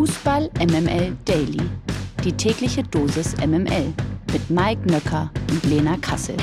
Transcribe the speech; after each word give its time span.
Fußball 0.00 0.48
MML 0.58 1.14
Daily. 1.26 1.60
Die 2.24 2.32
tägliche 2.32 2.82
Dosis 2.82 3.36
MML 3.36 3.92
mit 4.32 4.48
Mike 4.48 4.90
Nöcker 4.90 5.30
und 5.50 5.62
Lena 5.64 5.98
Kassel. 5.98 6.38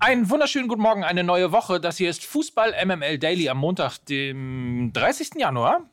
Einen 0.00 0.28
wunderschönen 0.28 0.66
guten 0.66 0.82
Morgen, 0.82 1.04
eine 1.04 1.22
neue 1.22 1.52
Woche. 1.52 1.78
Das 1.78 1.98
hier 1.98 2.10
ist 2.10 2.24
Fußball 2.24 2.74
MML 2.84 3.20
Daily 3.20 3.48
am 3.48 3.58
Montag, 3.58 3.98
dem 4.06 4.90
30. 4.92 5.34
Januar. 5.36 5.88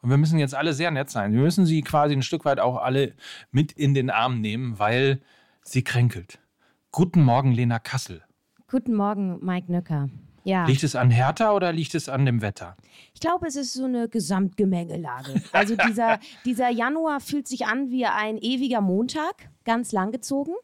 Und 0.00 0.10
wir 0.10 0.16
müssen 0.16 0.38
jetzt 0.38 0.54
alle 0.54 0.72
sehr 0.72 0.92
nett 0.92 1.10
sein. 1.10 1.32
Wir 1.32 1.40
müssen 1.40 1.66
sie 1.66 1.82
quasi 1.82 2.14
ein 2.14 2.22
Stück 2.22 2.44
weit 2.44 2.60
auch 2.60 2.76
alle 2.76 3.16
mit 3.50 3.72
in 3.72 3.92
den 3.92 4.08
Arm 4.08 4.40
nehmen, 4.40 4.78
weil 4.78 5.20
sie 5.62 5.82
kränkelt. 5.82 6.38
Guten 6.92 7.24
Morgen, 7.24 7.50
Lena 7.50 7.80
Kassel. 7.80 8.22
Guten 8.68 8.94
Morgen, 8.94 9.44
Mike 9.44 9.66
Nöcker. 9.72 10.10
Ja. 10.48 10.64
Liegt 10.64 10.82
es 10.82 10.96
an 10.96 11.10
Hertha 11.10 11.52
oder 11.52 11.74
liegt 11.74 11.94
es 11.94 12.08
an 12.08 12.24
dem 12.24 12.40
Wetter? 12.40 12.74
Ich 13.12 13.20
glaube, 13.20 13.46
es 13.46 13.54
ist 13.54 13.74
so 13.74 13.84
eine 13.84 14.08
Gesamtgemengelage. 14.08 15.42
Also 15.52 15.76
dieser, 15.76 16.20
dieser 16.46 16.70
Januar 16.70 17.20
fühlt 17.20 17.46
sich 17.46 17.66
an 17.66 17.90
wie 17.90 18.06
ein 18.06 18.38
ewiger 18.38 18.80
Montag, 18.80 19.50
ganz 19.64 19.92
langgezogen. 19.92 20.54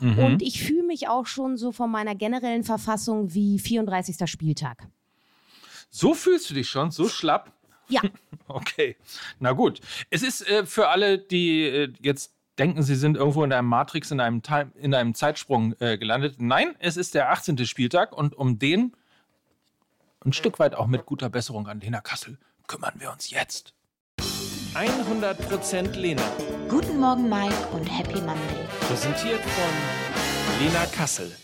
Mhm. 0.00 0.18
Und 0.18 0.42
ich 0.42 0.62
fühle 0.64 0.82
mich 0.82 1.06
auch 1.06 1.26
schon 1.26 1.56
so 1.56 1.70
von 1.70 1.88
meiner 1.88 2.16
generellen 2.16 2.64
Verfassung 2.64 3.32
wie 3.32 3.60
34. 3.60 4.28
Spieltag. 4.28 4.88
So 5.88 6.14
fühlst 6.14 6.50
du 6.50 6.54
dich 6.54 6.68
schon, 6.68 6.90
so 6.90 7.08
schlapp? 7.08 7.52
Ja. 7.88 8.00
Okay, 8.50 8.96
na 9.40 9.52
gut. 9.52 9.82
Es 10.08 10.22
ist 10.22 10.48
äh, 10.48 10.64
für 10.64 10.88
alle, 10.88 11.18
die 11.18 11.64
äh, 11.64 11.92
jetzt 12.00 12.32
denken, 12.58 12.82
sie 12.82 12.94
sind 12.94 13.18
irgendwo 13.18 13.44
in 13.44 13.52
einem 13.52 13.68
Matrix, 13.68 14.10
in 14.10 14.20
einem, 14.20 14.42
Time, 14.42 14.72
in 14.76 14.94
einem 14.94 15.12
Zeitsprung 15.12 15.74
äh, 15.80 15.98
gelandet. 15.98 16.36
Nein, 16.38 16.74
es 16.78 16.96
ist 16.96 17.14
der 17.14 17.30
18. 17.30 17.66
Spieltag 17.66 18.16
und 18.16 18.34
um 18.34 18.58
den 18.58 18.96
ein 20.28 20.34
Stück 20.34 20.58
weit 20.58 20.74
auch 20.74 20.86
mit 20.86 21.06
guter 21.06 21.30
Besserung 21.30 21.68
an 21.68 21.80
Lena 21.80 22.02
Kassel 22.02 22.38
kümmern 22.66 22.92
wir 22.98 23.10
uns 23.10 23.30
jetzt. 23.30 23.72
100% 24.74 25.96
Lena. 25.96 26.22
Guten 26.68 27.00
Morgen, 27.00 27.30
Mike 27.30 27.54
und 27.72 27.86
Happy 27.86 28.20
Monday. 28.20 28.68
Präsentiert 28.80 29.40
von 29.40 30.62
Lena 30.62 30.84
Kassel. 30.94 31.34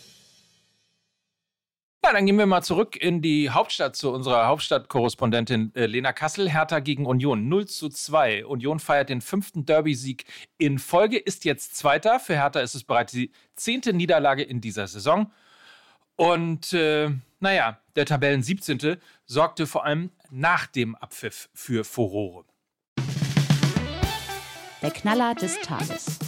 Ja, 2.05 2.13
dann 2.13 2.27
gehen 2.27 2.37
wir 2.37 2.45
mal 2.45 2.61
zurück 2.61 2.95
in 2.95 3.23
die 3.23 3.49
Hauptstadt 3.49 3.95
zu 3.95 4.11
unserer 4.11 4.45
Hauptstadtkorrespondentin 4.45 5.73
äh, 5.73 5.87
Lena 5.87 6.13
Kassel. 6.13 6.47
Hertha 6.47 6.77
gegen 6.77 7.07
Union 7.07 7.49
0 7.49 7.65
zu 7.65 7.89
2. 7.89 8.45
Union 8.45 8.79
feiert 8.79 9.09
den 9.09 9.21
fünften 9.21 9.65
Derby-Sieg 9.65 10.25
in 10.59 10.77
Folge, 10.77 11.17
ist 11.17 11.43
jetzt 11.43 11.75
Zweiter. 11.75 12.19
Für 12.19 12.35
Hertha 12.35 12.59
ist 12.59 12.75
es 12.75 12.83
bereits 12.83 13.13
die 13.13 13.31
zehnte 13.55 13.93
Niederlage 13.93 14.43
in 14.43 14.61
dieser 14.61 14.85
Saison. 14.85 15.31
Und 16.17 16.71
äh, 16.73 17.09
naja, 17.45 17.79
der 17.95 18.07
Tabellen 18.07 18.41
17. 18.41 18.97
sorgte 19.27 19.67
vor 19.67 19.85
allem 19.85 20.09
nach 20.31 20.65
dem 20.65 20.95
Abpfiff 20.95 21.47
für 21.53 21.83
Furore. 21.83 22.43
Der 24.81 24.89
Knaller 24.89 25.35
des 25.35 25.59
Tages. 25.61 26.24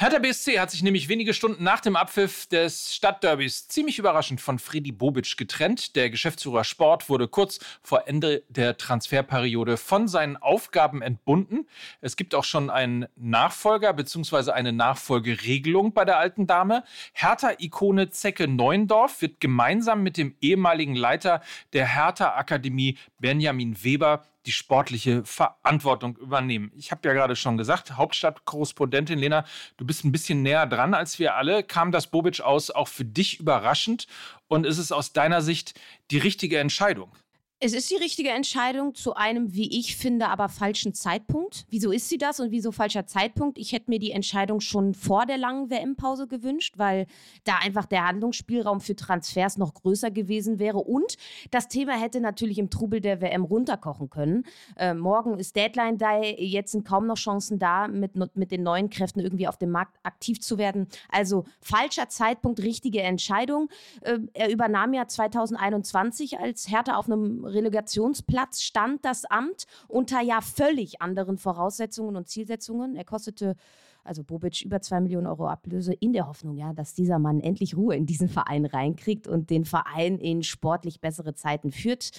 Hertha 0.00 0.20
BSC 0.20 0.60
hat 0.60 0.70
sich 0.70 0.84
nämlich 0.84 1.08
wenige 1.08 1.34
Stunden 1.34 1.64
nach 1.64 1.80
dem 1.80 1.96
Abpfiff 1.96 2.46
des 2.46 2.94
Stadtderbys 2.94 3.66
ziemlich 3.66 3.98
überraschend 3.98 4.40
von 4.40 4.60
Freddy 4.60 4.92
Bobic 4.92 5.36
getrennt. 5.36 5.96
Der 5.96 6.08
Geschäftsführer 6.08 6.62
Sport 6.62 7.08
wurde 7.08 7.26
kurz 7.26 7.58
vor 7.82 8.06
Ende 8.06 8.44
der 8.48 8.76
Transferperiode 8.76 9.76
von 9.76 10.06
seinen 10.06 10.36
Aufgaben 10.36 11.02
entbunden. 11.02 11.66
Es 12.00 12.14
gibt 12.14 12.36
auch 12.36 12.44
schon 12.44 12.70
einen 12.70 13.06
Nachfolger 13.16 13.92
bzw. 13.92 14.52
eine 14.52 14.72
Nachfolgeregelung 14.72 15.92
bei 15.92 16.04
der 16.04 16.18
alten 16.18 16.46
Dame. 16.46 16.84
Hertha-Ikone 17.14 18.10
Zecke 18.10 18.46
Neuendorf 18.46 19.20
wird 19.20 19.40
gemeinsam 19.40 20.04
mit 20.04 20.16
dem 20.16 20.36
ehemaligen 20.40 20.94
Leiter 20.94 21.42
der 21.72 21.92
Hertha-Akademie 21.92 22.98
Benjamin 23.18 23.82
Weber 23.82 24.22
die 24.48 24.52
sportliche 24.52 25.24
Verantwortung 25.26 26.16
übernehmen. 26.16 26.72
Ich 26.74 26.90
habe 26.90 27.06
ja 27.06 27.14
gerade 27.14 27.36
schon 27.36 27.58
gesagt, 27.58 27.98
Hauptstadtkorrespondentin 27.98 29.18
Lena, 29.18 29.44
du 29.76 29.84
bist 29.84 30.06
ein 30.06 30.10
bisschen 30.10 30.42
näher 30.42 30.66
dran 30.66 30.94
als 30.94 31.18
wir 31.18 31.36
alle. 31.36 31.62
Kam 31.62 31.92
das 31.92 32.06
Bobic 32.06 32.40
aus 32.40 32.70
auch 32.70 32.88
für 32.88 33.04
dich 33.04 33.38
überraschend 33.40 34.06
und 34.48 34.64
ist 34.64 34.78
es 34.78 34.90
aus 34.90 35.12
deiner 35.12 35.42
Sicht 35.42 35.78
die 36.10 36.16
richtige 36.16 36.58
Entscheidung? 36.58 37.12
Es 37.60 37.72
ist 37.72 37.90
die 37.90 37.96
richtige 37.96 38.30
Entscheidung 38.30 38.94
zu 38.94 39.14
einem, 39.14 39.52
wie 39.52 39.80
ich 39.80 39.96
finde, 39.96 40.28
aber 40.28 40.48
falschen 40.48 40.94
Zeitpunkt. 40.94 41.66
Wieso 41.68 41.90
ist 41.90 42.08
sie 42.08 42.16
das 42.16 42.38
und 42.38 42.52
wieso 42.52 42.70
falscher 42.70 43.04
Zeitpunkt? 43.06 43.58
Ich 43.58 43.72
hätte 43.72 43.90
mir 43.90 43.98
die 43.98 44.12
Entscheidung 44.12 44.60
schon 44.60 44.94
vor 44.94 45.26
der 45.26 45.38
langen 45.38 45.68
WM-Pause 45.68 46.28
gewünscht, 46.28 46.74
weil 46.76 47.08
da 47.42 47.56
einfach 47.56 47.86
der 47.86 48.06
Handlungsspielraum 48.06 48.80
für 48.80 48.94
Transfers 48.94 49.56
noch 49.56 49.74
größer 49.74 50.12
gewesen 50.12 50.60
wäre. 50.60 50.78
Und 50.78 51.16
das 51.50 51.66
Thema 51.66 52.00
hätte 52.00 52.20
natürlich 52.20 52.58
im 52.58 52.70
Trubel 52.70 53.00
der 53.00 53.20
WM 53.20 53.42
runterkochen 53.42 54.08
können. 54.08 54.44
Äh, 54.76 54.94
morgen 54.94 55.36
ist 55.36 55.56
Deadline 55.56 55.98
Day, 55.98 56.36
jetzt 56.38 56.70
sind 56.70 56.86
kaum 56.86 57.08
noch 57.08 57.16
Chancen 57.16 57.58
da, 57.58 57.88
mit, 57.88 58.14
mit 58.36 58.52
den 58.52 58.62
neuen 58.62 58.88
Kräften 58.88 59.18
irgendwie 59.18 59.48
auf 59.48 59.56
dem 59.56 59.72
Markt 59.72 59.98
aktiv 60.04 60.40
zu 60.40 60.58
werden. 60.58 60.86
Also 61.08 61.44
falscher 61.60 62.08
Zeitpunkt, 62.08 62.60
richtige 62.60 63.02
Entscheidung. 63.02 63.68
Äh, 64.02 64.20
er 64.32 64.48
übernahm 64.48 64.94
ja 64.94 65.08
2021 65.08 66.38
als 66.38 66.70
Härte 66.70 66.96
auf 66.96 67.06
einem 67.06 67.47
Relegationsplatz 67.52 68.62
stand 68.62 69.04
das 69.04 69.24
Amt 69.24 69.66
unter 69.88 70.20
ja 70.20 70.40
völlig 70.40 71.00
anderen 71.00 71.38
Voraussetzungen 71.38 72.16
und 72.16 72.28
Zielsetzungen. 72.28 72.96
Er 72.96 73.04
kostete 73.04 73.56
also 74.04 74.24
Bobic 74.24 74.62
über 74.62 74.80
zwei 74.80 75.00
Millionen 75.00 75.26
Euro 75.26 75.46
Ablöse 75.48 75.92
in 75.92 76.12
der 76.12 76.26
Hoffnung, 76.26 76.56
ja, 76.56 76.72
dass 76.72 76.94
dieser 76.94 77.18
Mann 77.18 77.40
endlich 77.40 77.76
Ruhe 77.76 77.94
in 77.94 78.06
diesen 78.06 78.28
Verein 78.28 78.64
reinkriegt 78.64 79.28
und 79.28 79.50
den 79.50 79.64
Verein 79.64 80.18
in 80.18 80.42
sportlich 80.42 81.00
bessere 81.00 81.34
Zeiten 81.34 81.72
führt. 81.72 82.10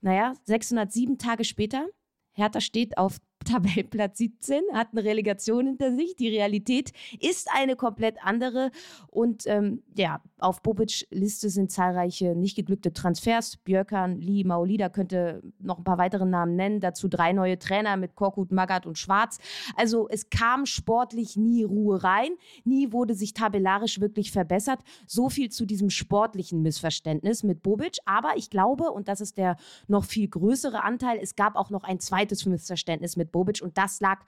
Naja, 0.00 0.34
607 0.44 1.18
Tage 1.18 1.44
später, 1.44 1.86
Hertha 2.32 2.60
steht 2.60 2.96
auf 2.96 3.18
Tabellenplatz 3.42 4.18
17, 4.18 4.62
hat 4.72 4.88
eine 4.92 5.04
Relegation 5.04 5.66
hinter 5.66 5.94
sich. 5.94 6.16
Die 6.16 6.28
Realität 6.28 6.92
ist 7.20 7.48
eine 7.52 7.76
komplett 7.76 8.16
andere. 8.22 8.70
Und 9.08 9.46
ähm, 9.46 9.82
ja, 9.96 10.20
auf 10.38 10.62
Bobic 10.62 11.06
Liste 11.10 11.50
sind 11.50 11.70
zahlreiche 11.70 12.34
nicht 12.34 12.56
geglückte 12.56 12.92
Transfers. 12.92 13.56
Björkan, 13.58 14.20
Lee, 14.20 14.44
Maolida 14.44 14.88
könnte 14.88 15.42
noch 15.58 15.78
ein 15.78 15.84
paar 15.84 15.98
weitere 15.98 16.26
Namen 16.26 16.56
nennen. 16.56 16.80
Dazu 16.80 17.08
drei 17.08 17.32
neue 17.32 17.58
Trainer 17.58 17.96
mit 17.96 18.14
Korkut, 18.14 18.52
Magath 18.52 18.86
und 18.86 18.98
Schwarz. 18.98 19.38
Also 19.76 20.08
es 20.08 20.30
kam 20.30 20.66
sportlich 20.66 21.36
nie 21.36 21.64
Ruhe 21.64 22.02
rein. 22.02 22.30
Nie 22.64 22.92
wurde 22.92 23.14
sich 23.14 23.34
tabellarisch 23.34 24.00
wirklich 24.00 24.32
verbessert. 24.32 24.80
So 25.06 25.28
viel 25.28 25.50
zu 25.50 25.66
diesem 25.66 25.90
sportlichen 25.90 26.62
Missverständnis 26.62 27.42
mit 27.42 27.62
Bobic. 27.62 27.98
Aber 28.04 28.36
ich 28.36 28.50
glaube, 28.50 28.90
und 28.90 29.08
das 29.08 29.20
ist 29.20 29.38
der 29.38 29.56
noch 29.88 30.04
viel 30.04 30.28
größere 30.28 30.82
Anteil, 30.82 31.18
es 31.20 31.36
gab 31.36 31.56
auch 31.56 31.70
noch 31.70 31.84
ein 31.84 32.00
zweites 32.00 32.46
Missverständnis 32.46 33.16
mit 33.16 33.31
Bobic 33.32 33.62
und 33.62 33.78
das 33.78 34.00
lag 34.00 34.24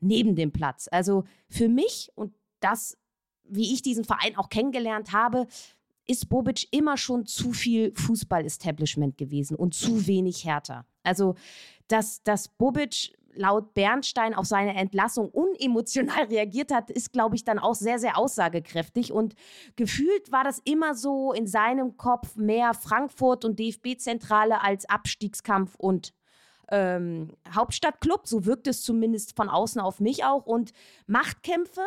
neben 0.00 0.34
dem 0.34 0.52
Platz. 0.52 0.88
Also 0.90 1.24
für 1.48 1.68
mich 1.68 2.10
und 2.14 2.34
das, 2.60 2.98
wie 3.44 3.72
ich 3.72 3.82
diesen 3.82 4.04
Verein 4.04 4.36
auch 4.36 4.48
kennengelernt 4.48 5.12
habe, 5.12 5.46
ist 6.06 6.28
Bobic 6.28 6.68
immer 6.72 6.96
schon 6.96 7.26
zu 7.26 7.52
viel 7.52 7.92
Fußball-Establishment 7.94 9.18
gewesen 9.18 9.56
und 9.56 9.74
zu 9.74 10.06
wenig 10.06 10.44
härter. 10.44 10.86
Also, 11.02 11.34
dass, 11.88 12.22
dass 12.22 12.48
Bobic 12.48 13.16
laut 13.36 13.74
Bernstein 13.74 14.34
auf 14.34 14.46
seine 14.46 14.74
Entlassung 14.74 15.28
unemotional 15.28 16.24
reagiert 16.30 16.72
hat, 16.72 16.90
ist, 16.90 17.12
glaube 17.12 17.36
ich, 17.36 17.44
dann 17.44 17.58
auch 17.58 17.74
sehr, 17.74 17.98
sehr 17.98 18.16
aussagekräftig. 18.16 19.12
Und 19.12 19.34
gefühlt 19.76 20.32
war 20.32 20.44
das 20.44 20.60
immer 20.64 20.94
so 20.94 21.32
in 21.32 21.46
seinem 21.46 21.96
Kopf 21.96 22.36
mehr 22.36 22.72
Frankfurt 22.74 23.44
und 23.44 23.58
DFB-Zentrale 23.58 24.62
als 24.62 24.88
Abstiegskampf 24.88 25.74
und 25.76 26.12
ähm, 26.70 27.32
Hauptstadtclub. 27.54 28.26
So 28.26 28.46
wirkt 28.46 28.66
es 28.66 28.82
zumindest 28.82 29.36
von 29.36 29.48
außen 29.48 29.80
auf 29.80 30.00
mich 30.00 30.24
auch. 30.24 30.46
Und 30.46 30.72
Machtkämpfe, 31.06 31.82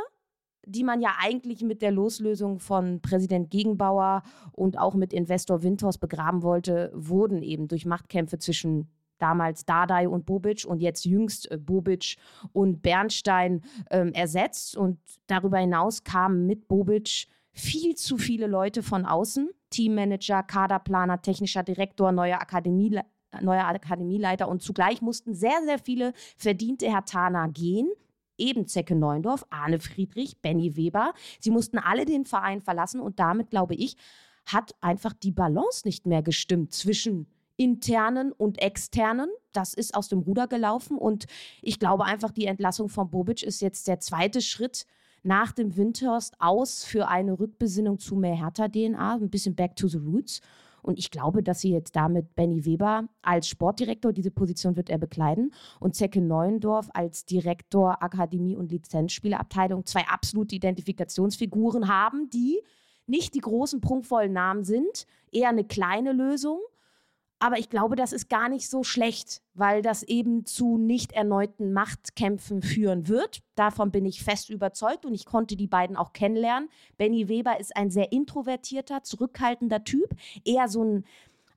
die 0.66 0.84
man 0.84 1.01
ja 1.01 1.16
eigentlich 1.19 1.62
mit 1.62 1.81
der 1.81 1.91
Loslösung 1.91 2.59
von 2.59 3.01
Präsident 3.01 3.50
Gegenbauer 3.50 4.23
und 4.51 4.78
auch 4.78 4.94
mit 4.94 5.13
Investor 5.13 5.63
Windhorst 5.63 6.00
begraben 6.00 6.43
wollte, 6.43 6.91
wurden 6.93 7.41
eben 7.41 7.67
durch 7.67 7.85
Machtkämpfe 7.85 8.37
zwischen 8.37 8.90
damals 9.20 9.66
Dardai 9.66 10.08
und 10.08 10.26
Bobic 10.26 10.66
und 10.66 10.79
jetzt 10.79 11.05
jüngst 11.05 11.52
äh, 11.52 11.58
Bobic 11.58 12.16
und 12.53 12.82
Bernstein 12.82 13.61
ähm, 13.91 14.14
ersetzt. 14.14 14.75
Und 14.78 14.99
darüber 15.28 15.59
hinaus 15.59 16.03
kamen 16.03 16.47
mit 16.47 16.67
Bobic 16.67 17.28
viel 17.52 17.96
zu 17.96 18.17
viele 18.17 18.47
Leute 18.47 18.82
von 18.82 19.05
außen. 19.05 19.49
Teammanager, 19.70 20.41
Kaderplaner, 20.43 21.22
technischer 21.22 21.64
Direktor, 21.64 22.11
neuer 22.11 22.40
Akademie, 22.40 22.99
neuer 23.41 23.66
Akademieleiter 23.66 24.47
und 24.47 24.61
zugleich 24.61 25.02
mussten 25.02 25.34
sehr, 25.34 25.61
sehr 25.66 25.79
viele 25.79 26.14
verdiente 26.37 26.87
Hertaner 26.87 27.49
gehen. 27.49 27.90
Eben 28.37 28.67
Zecke 28.67 28.96
Neundorf, 28.96 29.46
Arne 29.49 29.79
Friedrich, 29.79 30.41
Benny 30.41 30.78
Weber. 30.78 31.14
Sie 31.40 31.52
mussten 31.52 31.78
alle 31.78 32.05
den 32.05 32.26
Verein 32.26 32.61
verlassen 32.61 33.02
und 33.02 33.20
damit, 33.20 33.49
glaube 33.49 33.76
ich, 33.76 33.97
hat 34.46 34.73
einfach 34.81 35.14
die 35.14 35.31
Balance 35.31 35.85
nicht 35.85 36.05
mehr 36.05 36.23
gestimmt 36.23 36.73
zwischen 36.73 37.28
internen 37.58 38.31
und 38.31 38.61
externen. 38.61 39.29
Das 39.52 39.73
ist 39.73 39.93
aus 39.93 40.08
dem 40.08 40.20
Ruder 40.20 40.47
gelaufen 40.47 40.97
und 40.97 41.25
ich 41.61 41.78
glaube 41.78 42.05
einfach, 42.05 42.32
die 42.32 42.46
Entlassung 42.46 42.87
von 42.87 43.09
Bobic 43.09 43.43
ist 43.43 43.61
jetzt 43.61 43.87
der 43.87 43.99
zweite 43.99 44.41
Schritt 44.41 44.85
nach 45.23 45.52
dem 45.52 45.75
Windhorst 45.75 46.35
aus 46.40 46.85
für 46.85 47.09
eine 47.09 47.37
Rückbesinnung 47.37 47.99
zu 47.99 48.16
mehr 48.16 48.35
Hertha-DNA, 48.35 49.16
ein 49.16 49.29
bisschen 49.29 49.55
back 49.55 49.75
to 49.75 49.90
the 49.90 49.97
roots. 49.97 50.40
Und 50.81 50.99
ich 50.99 51.11
glaube, 51.11 51.43
dass 51.43 51.61
sie 51.61 51.72
jetzt 51.72 51.96
damit 51.96 52.35
Benny 52.35 52.66
Weber 52.66 53.08
als 53.22 53.47
Sportdirektor, 53.47 54.14
diese 54.14 54.31
Position 54.31 54.76
wird 54.76 54.90
er 54.90 54.97
bekleiden, 54.97 55.53
und 55.79 55.96
Zecke 55.96 56.22
Neuendorf 56.22 56.90
als 56.93 57.26
Direktor 57.26 58.02
Akademie 58.02 58.55
und 58.55 58.72
Lizenzspielabteilung 58.72 59.85
zwei 59.85 60.05
absolute 60.08 60.55
Identifikationsfiguren 60.55 61.87
haben, 61.87 62.29
die 62.29 62.61
nicht 63.08 63.34
die 63.34 63.41
großen, 63.41 63.81
prunkvollen 63.81 64.34
Namen 64.34 64.64
sind, 64.64 65.05
eher 65.31 65.49
eine 65.49 65.66
kleine 65.66 66.14
Lösung. 66.14 66.59
Aber 67.40 67.58
ich 67.58 67.70
glaube, 67.70 67.96
das 67.96 68.12
ist 68.12 68.30
gar 68.30 68.50
nicht 68.50 68.70
so 68.70 68.84
schlecht, 68.84 69.41
weil 69.53 69.82
das 69.82 70.03
eben 70.03 70.46
zu 70.46 70.78
nicht 70.78 71.14
erneuten 71.14 71.72
Machtkämpfen 71.72 72.62
führen 72.62 73.08
wird. 73.08 73.40
Davon 73.56 73.91
bin 73.91 74.06
ich 74.06 74.24
fest 74.24 74.50
überzeugt 74.50 75.06
und 75.06 75.14
ich 75.14 75.26
konnte 75.26 75.56
die 75.56 75.68
beiden 75.68 75.96
auch 75.96 76.12
kennenlernen. 76.12 76.70
Benny 76.97 77.30
Weber 77.30 77.58
ist 77.59 77.76
ein 77.78 77.91
sehr 77.91 78.12
introvertierter, 78.12 79.03
zurückhaltender 79.03 79.86
Typ, 79.86 80.16
eher 80.44 80.68
so 80.68 80.84
ein 80.84 81.06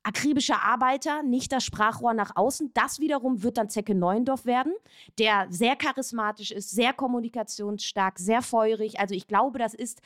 akribischer 0.03 0.61
Arbeiter, 0.61 1.23
nicht 1.23 1.51
das 1.51 1.63
Sprachrohr 1.63 2.13
nach 2.13 2.35
außen. 2.35 2.71
Das 2.73 2.99
wiederum 2.99 3.43
wird 3.43 3.57
dann 3.57 3.69
Zecke 3.69 3.95
Neuendorf 3.95 4.45
werden, 4.45 4.73
der 5.17 5.47
sehr 5.49 5.75
charismatisch 5.75 6.51
ist, 6.51 6.71
sehr 6.71 6.93
kommunikationsstark, 6.93 8.19
sehr 8.19 8.41
feurig. 8.41 8.99
Also 8.99 9.15
ich 9.15 9.27
glaube, 9.27 9.59
das 9.59 9.73
ist 9.73 10.01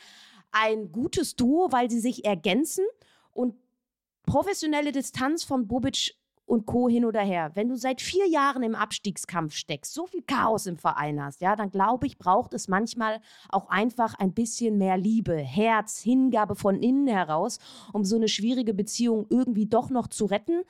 ein 0.52 0.92
gutes 0.92 1.36
Duo, 1.36 1.72
weil 1.72 1.90
sie 1.90 2.00
sich 2.00 2.26
ergänzen 2.26 2.86
und 3.34 3.56
professionelle 4.28 4.92
Distanz 4.92 5.44
von 5.44 5.68
Bobic 5.68 6.14
und 6.46 6.66
Co. 6.66 6.88
hin 6.88 7.06
oder 7.06 7.22
her. 7.22 7.52
Wenn 7.56 7.70
du 7.70 7.76
seit 7.76 8.02
vier 8.02 8.28
Jahren 8.28 8.62
im 8.62 8.76
Abstiegskampf 8.76 9.56
steckst, 9.56 9.94
so 9.94 10.06
viel 10.06 10.22
Chaos 10.22 10.66
im 10.66 10.78
Verein 10.78 11.24
hast, 11.24 11.42
ja, 11.42 11.56
dann 11.56 11.72
glaube 11.72 12.06
ich, 12.06 12.18
braucht 12.18 12.54
es 12.54 12.68
manchmal 12.68 13.20
auch 13.50 13.70
einfach 13.70 14.14
ein 14.16 14.34
bisschen 14.34 14.78
mehr 14.78 14.98
Liebe, 14.98 15.36
Herz, 15.36 16.00
Hingabe 16.00 16.56
von 16.56 16.82
innen 16.82 17.08
heraus, 17.08 17.58
um 17.92 18.06
so 18.06 18.16
eine 18.16 18.28
schwierige 18.28 18.74
Beziehung 18.74 19.26
irgendwie 19.30 19.66
doch 19.66 19.90
noch 19.90 20.08
zu 20.08 20.26
retten. 20.26 20.62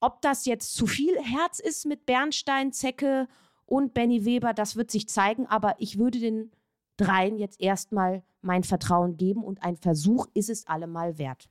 Ob 0.00 0.20
das 0.20 0.44
jetzt 0.44 0.74
zu 0.74 0.86
viel 0.86 1.16
Herz 1.20 1.60
ist 1.60 1.86
mit 1.86 2.04
Bernstein, 2.04 2.72
Zecke 2.72 3.28
und 3.64 3.94
Benny 3.94 4.24
Weber, 4.24 4.52
das 4.52 4.76
wird 4.76 4.90
sich 4.90 5.08
zeigen, 5.08 5.46
aber 5.46 5.76
ich 5.78 5.98
würde 5.98 6.18
den 6.18 6.50
dreien 6.98 7.38
jetzt 7.38 7.60
erstmal 7.60 8.22
mein 8.42 8.62
Vertrauen 8.62 9.16
geben 9.16 9.42
und 9.42 9.62
ein 9.62 9.76
Versuch 9.76 10.26
ist 10.34 10.50
es 10.50 10.66
allemal 10.66 11.16
wert. 11.18 11.48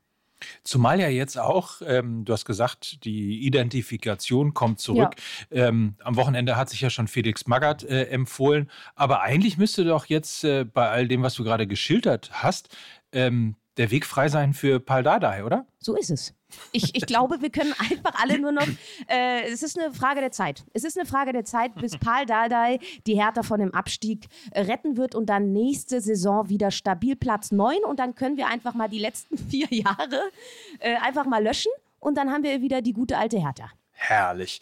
Zumal 0.64 1.00
ja 1.00 1.08
jetzt 1.08 1.38
auch, 1.38 1.82
ähm, 1.86 2.26
du 2.26 2.34
hast 2.34 2.46
gesagt, 2.46 3.04
die 3.06 3.46
Identifikation 3.46 4.54
kommt 4.54 4.80
zurück. 4.80 5.16
Ja. 5.50 5.68
Ähm, 5.68 5.96
am 6.04 6.16
Wochenende 6.16 6.56
hat 6.56 6.70
sich 6.70 6.82
ja 6.82 6.90
schon 6.90 7.08
Felix 7.08 7.48
Magath 7.48 7.84
äh, 7.84 8.06
empfohlen. 8.06 8.70
Aber 8.96 9.22
eigentlich 9.22 9.58
müsste 9.58 9.86
doch 9.86 10.06
jetzt 10.06 10.44
äh, 10.44 10.66
bei 10.66 10.90
all 10.90 11.08
dem, 11.08 11.24
was 11.24 11.36
du 11.36 11.44
gerade 11.44 11.68
geschildert 11.68 12.30
hast, 12.34 12.76
ähm, 13.12 13.56
der 13.78 13.92
Weg 13.92 14.06
frei 14.06 14.30
sein 14.30 14.54
für 14.54 14.80
Paul 14.80 15.04
Dardai, 15.04 15.44
oder? 15.44 15.66
So 15.80 15.96
ist 15.96 16.12
es. 16.12 16.34
Ich, 16.72 16.96
ich 16.96 17.06
glaube, 17.06 17.42
wir 17.42 17.50
können 17.50 17.74
einfach 17.80 18.14
alle 18.22 18.40
nur 18.40 18.52
noch. 18.52 18.68
Äh, 19.08 19.52
es 19.52 19.64
ist 19.64 19.80
eine 19.80 19.92
Frage 19.94 20.22
der 20.22 20.32
Zeit. 20.32 20.64
Es 20.74 20.84
ist 20.84 20.98
eine 20.98 21.08
Frage 21.08 21.34
der 21.34 21.46
Zeit, 21.46 21.76
bis 21.76 21.98
Paul 21.98 22.26
Dardai 22.26 22.80
die 23.08 23.16
Hertha 23.16 23.44
von 23.44 23.60
dem 23.60 23.74
Abstieg 23.74 24.28
retten 24.54 24.98
wird 24.98 25.16
und 25.16 25.28
dann 25.28 25.52
nächste 25.52 26.00
Saison 26.02 26.50
wieder 26.50 26.72
stabil 26.72 27.16
Platz 27.16 27.52
9. 27.52 27.78
Und 27.86 28.00
dann 28.00 28.16
können 28.16 28.38
wir 28.38 28.48
einfach 28.48 28.76
mal 28.76 28.88
die 28.88 29.00
letzten 29.00 29.38
vier 29.50 29.68
Jahre 29.72 30.22
äh, 30.80 30.96
einfach 30.98 31.26
mal 31.26 31.44
löschen. 31.44 31.72
Und 32.00 32.18
dann 32.18 32.32
haben 32.32 32.44
wir 32.44 32.62
wieder 32.62 32.82
die 32.82 32.94
gute 32.94 33.18
alte 33.18 33.40
Hertha. 33.40 33.72
Herrlich. 34.06 34.60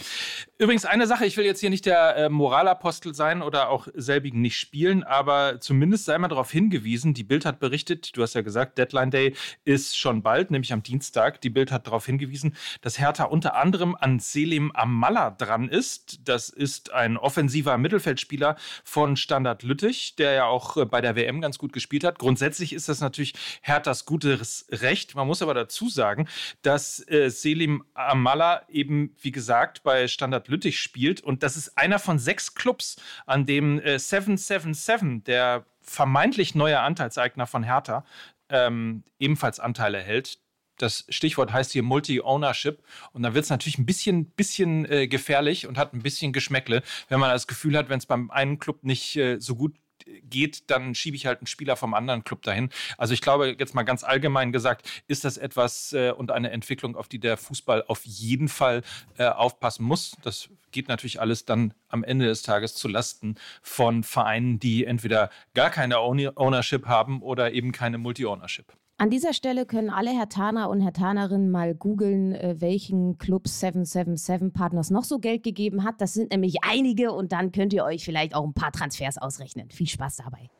Übrigens 0.59 0.85
eine 0.85 1.07
Sache, 1.07 1.25
ich 1.25 1.35
will 1.35 1.45
jetzt 1.45 1.61
hier 1.61 1.71
nicht 1.71 1.87
der 1.87 2.15
äh, 2.15 2.29
Moralapostel 2.29 3.15
sein 3.15 3.41
oder 3.41 3.69
auch 3.69 3.87
selbigen 3.95 4.39
nicht 4.39 4.55
spielen, 4.55 5.01
aber 5.01 5.59
zumindest 5.59 6.05
sei 6.05 6.15
mal 6.19 6.27
darauf 6.27 6.51
hingewiesen, 6.51 7.15
die 7.15 7.23
Bild 7.23 7.43
hat 7.43 7.59
berichtet, 7.59 8.15
du 8.15 8.21
hast 8.21 8.35
ja 8.35 8.41
gesagt, 8.41 8.77
Deadline 8.77 9.09
Day 9.09 9.35
ist 9.63 9.97
schon 9.97 10.21
bald, 10.21 10.51
nämlich 10.51 10.71
am 10.71 10.83
Dienstag. 10.83 11.41
Die 11.41 11.49
Bild 11.49 11.71
hat 11.71 11.87
darauf 11.87 12.05
hingewiesen, 12.05 12.55
dass 12.81 12.99
Hertha 12.99 13.23
unter 13.23 13.55
anderem 13.55 13.95
an 13.99 14.19
Selim 14.19 14.71
Amalla 14.75 15.31
dran 15.31 15.69
ist. 15.69 16.19
Das 16.29 16.49
ist 16.49 16.93
ein 16.93 17.17
offensiver 17.17 17.79
Mittelfeldspieler 17.79 18.57
von 18.83 19.17
Standard 19.17 19.63
Lüttich, 19.63 20.15
der 20.17 20.33
ja 20.33 20.45
auch 20.45 20.77
äh, 20.77 20.85
bei 20.85 21.01
der 21.01 21.15
WM 21.15 21.41
ganz 21.41 21.57
gut 21.57 21.73
gespielt 21.73 22.03
hat. 22.03 22.19
Grundsätzlich 22.19 22.73
ist 22.73 22.89
das 22.89 23.01
natürlich 23.01 23.33
Herthas 23.63 24.05
gutes 24.05 24.67
Recht. 24.69 25.15
Man 25.15 25.25
muss 25.25 25.41
aber 25.41 25.55
dazu 25.55 25.89
sagen, 25.89 26.27
dass 26.61 27.03
äh, 27.07 27.29
Selim 27.31 27.83
Amalla 27.95 28.69
eben, 28.69 29.15
wie 29.19 29.30
gesagt, 29.31 29.83
bei 29.83 30.07
Standard 30.07 30.47
Lüttich 30.47 30.79
spielt. 30.79 31.21
Und 31.21 31.43
das 31.43 31.57
ist 31.57 31.77
einer 31.77 31.99
von 31.99 32.19
sechs 32.19 32.55
Clubs, 32.55 32.97
an 33.25 33.45
dem 33.45 33.79
äh, 33.79 33.99
777, 33.99 35.23
der 35.23 35.65
vermeintlich 35.81 36.55
neue 36.55 36.79
Anteilseigner 36.79 37.47
von 37.47 37.63
Hertha, 37.63 38.05
ähm, 38.49 39.03
ebenfalls 39.19 39.59
Anteile 39.59 39.99
hält. 39.99 40.39
Das 40.77 41.05
Stichwort 41.09 41.53
heißt 41.53 41.71
hier 41.71 41.83
Multi-Ownership. 41.83 42.81
Und 43.13 43.23
da 43.23 43.33
wird 43.33 43.43
es 43.43 43.49
natürlich 43.49 43.77
ein 43.77 43.85
bisschen, 43.85 44.25
bisschen 44.25 44.89
äh, 44.89 45.07
gefährlich 45.07 45.67
und 45.67 45.77
hat 45.77 45.93
ein 45.93 46.01
bisschen 46.01 46.33
Geschmäckle, 46.33 46.81
wenn 47.07 47.19
man 47.19 47.29
das 47.29 47.47
Gefühl 47.47 47.77
hat, 47.77 47.89
wenn 47.89 47.99
es 47.99 48.05
beim 48.05 48.31
einen 48.31 48.59
Club 48.59 48.83
nicht 48.83 49.15
äh, 49.15 49.39
so 49.39 49.55
gut 49.55 49.75
geht, 50.23 50.69
dann 50.69 50.95
schiebe 50.95 51.15
ich 51.15 51.25
halt 51.25 51.39
einen 51.39 51.47
Spieler 51.47 51.75
vom 51.75 51.93
anderen 51.93 52.23
Club 52.23 52.41
dahin. 52.43 52.69
Also 52.97 53.13
ich 53.13 53.21
glaube, 53.21 53.55
jetzt 53.57 53.75
mal 53.75 53.83
ganz 53.83 54.03
allgemein 54.03 54.51
gesagt, 54.51 55.03
ist 55.07 55.25
das 55.25 55.37
etwas 55.37 55.93
äh, 55.93 56.11
und 56.11 56.31
eine 56.31 56.51
Entwicklung, 56.51 56.95
auf 56.95 57.07
die 57.07 57.19
der 57.19 57.37
Fußball 57.37 57.83
auf 57.87 58.05
jeden 58.05 58.47
Fall 58.47 58.83
äh, 59.17 59.25
aufpassen 59.25 59.83
muss. 59.83 60.15
Das 60.23 60.49
geht 60.71 60.87
natürlich 60.87 61.19
alles 61.19 61.45
dann 61.45 61.73
am 61.89 62.03
Ende 62.03 62.25
des 62.25 62.41
Tages 62.41 62.75
zu 62.75 62.87
Lasten 62.87 63.35
von 63.61 64.03
Vereinen, 64.03 64.59
die 64.59 64.85
entweder 64.85 65.29
gar 65.53 65.69
keine 65.69 65.99
Ownership 65.99 66.85
haben 66.85 67.21
oder 67.21 67.51
eben 67.53 67.71
keine 67.71 67.97
Multi-Ownership. 67.97 68.73
An 69.01 69.09
dieser 69.09 69.33
Stelle 69.33 69.65
können 69.65 69.89
alle 69.89 70.11
Herr 70.11 70.29
Taner 70.29 70.69
und 70.69 70.79
Herr 70.81 70.93
Tanerinnen 70.93 71.49
mal 71.49 71.73
googeln, 71.73 72.35
äh, 72.35 72.57
welchen 72.59 73.17
Club 73.17 73.47
777 73.47 74.53
Partners 74.53 74.91
noch 74.91 75.05
so 75.05 75.17
Geld 75.17 75.41
gegeben 75.41 75.83
hat. 75.83 75.99
Das 76.01 76.13
sind 76.13 76.29
nämlich 76.29 76.57
einige 76.61 77.11
und 77.11 77.31
dann 77.31 77.51
könnt 77.51 77.73
ihr 77.73 77.83
euch 77.83 78.05
vielleicht 78.05 78.35
auch 78.35 78.43
ein 78.43 78.53
paar 78.53 78.71
Transfers 78.71 79.17
ausrechnen. 79.17 79.71
Viel 79.71 79.87
Spaß 79.87 80.17
dabei. 80.17 80.51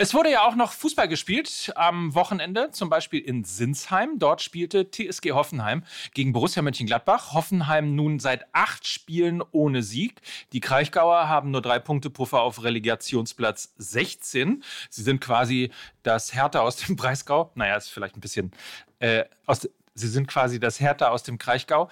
Es 0.00 0.14
wurde 0.14 0.30
ja 0.30 0.46
auch 0.46 0.54
noch 0.54 0.70
Fußball 0.70 1.08
gespielt 1.08 1.72
am 1.74 2.14
Wochenende, 2.14 2.70
zum 2.70 2.88
Beispiel 2.88 3.18
in 3.18 3.42
Sinsheim. 3.42 4.20
Dort 4.20 4.40
spielte 4.40 4.88
TSG 4.92 5.32
Hoffenheim 5.32 5.82
gegen 6.14 6.32
Borussia 6.32 6.62
Mönchengladbach. 6.62 7.32
Hoffenheim 7.34 7.96
nun 7.96 8.20
seit 8.20 8.46
acht 8.52 8.86
Spielen 8.86 9.42
ohne 9.50 9.82
Sieg. 9.82 10.20
Die 10.52 10.60
Kraichgauer 10.60 11.28
haben 11.28 11.50
nur 11.50 11.62
drei 11.62 11.80
Punkte 11.80 12.10
Puffer 12.10 12.42
auf 12.42 12.62
Relegationsplatz 12.62 13.74
16. 13.78 14.62
Sie 14.88 15.02
sind 15.02 15.20
quasi 15.20 15.72
das 16.04 16.32
Härte 16.32 16.62
aus 16.62 16.76
dem 16.76 16.94
Breisgau. 16.96 17.50
Naja, 17.56 17.74
ist 17.74 17.88
vielleicht 17.88 18.16
ein 18.16 18.20
bisschen 18.20 18.52
äh, 19.00 19.24
aus, 19.46 19.68
Sie 19.94 20.06
sind 20.06 20.28
quasi 20.28 20.60
das 20.60 20.78
Härte 20.78 21.10
aus 21.10 21.24
dem 21.24 21.38
Kraichgau. 21.38 21.90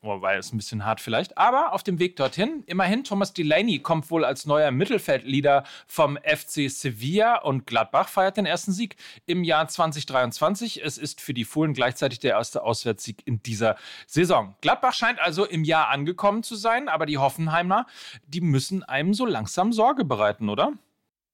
Wobei 0.00 0.36
es 0.36 0.52
ein 0.52 0.58
bisschen 0.58 0.84
hart 0.84 1.00
vielleicht. 1.00 1.36
Aber 1.36 1.72
auf 1.72 1.82
dem 1.82 1.98
Weg 1.98 2.14
dorthin, 2.14 2.62
immerhin, 2.66 3.02
Thomas 3.02 3.32
Delaney 3.32 3.80
kommt 3.80 4.12
wohl 4.12 4.24
als 4.24 4.46
neuer 4.46 4.70
Mittelfeldleader 4.70 5.64
vom 5.88 6.16
FC 6.22 6.70
Sevilla 6.70 7.40
und 7.42 7.66
Gladbach 7.66 8.08
feiert 8.08 8.36
den 8.36 8.46
ersten 8.46 8.70
Sieg 8.70 8.94
im 9.26 9.42
Jahr 9.42 9.66
2023. 9.66 10.84
Es 10.84 10.98
ist 10.98 11.20
für 11.20 11.34
die 11.34 11.44
Fohlen 11.44 11.72
gleichzeitig 11.72 12.20
der 12.20 12.34
erste 12.34 12.62
Auswärtssieg 12.62 13.26
in 13.26 13.42
dieser 13.42 13.74
Saison. 14.06 14.54
Gladbach 14.60 14.94
scheint 14.94 15.18
also 15.18 15.44
im 15.44 15.64
Jahr 15.64 15.88
angekommen 15.88 16.44
zu 16.44 16.54
sein, 16.54 16.88
aber 16.88 17.04
die 17.04 17.18
Hoffenheimer, 17.18 17.86
die 18.28 18.40
müssen 18.40 18.84
einem 18.84 19.14
so 19.14 19.26
langsam 19.26 19.72
Sorge 19.72 20.04
bereiten, 20.04 20.48
oder? 20.48 20.74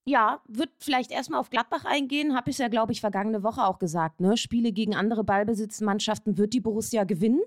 Ja, 0.07 0.39
wird 0.47 0.69
vielleicht 0.77 1.09
erstmal 1.09 1.39
auf 1.39 1.49
Gladbach 1.49 1.83
eingehen, 1.83 2.35
habe 2.35 2.51
ich 2.51 2.59
ja, 2.59 2.67
glaube 2.67 2.91
ich, 2.91 3.01
vergangene 3.01 3.41
Woche 3.41 3.65
auch 3.65 3.79
gesagt. 3.79 4.21
Ne? 4.21 4.37
Spiele 4.37 4.71
gegen 4.71 4.93
andere 4.93 5.23
Ballbesitzmannschaften 5.23 6.37
wird 6.37 6.53
die 6.53 6.59
Borussia 6.59 7.05
gewinnen. 7.05 7.41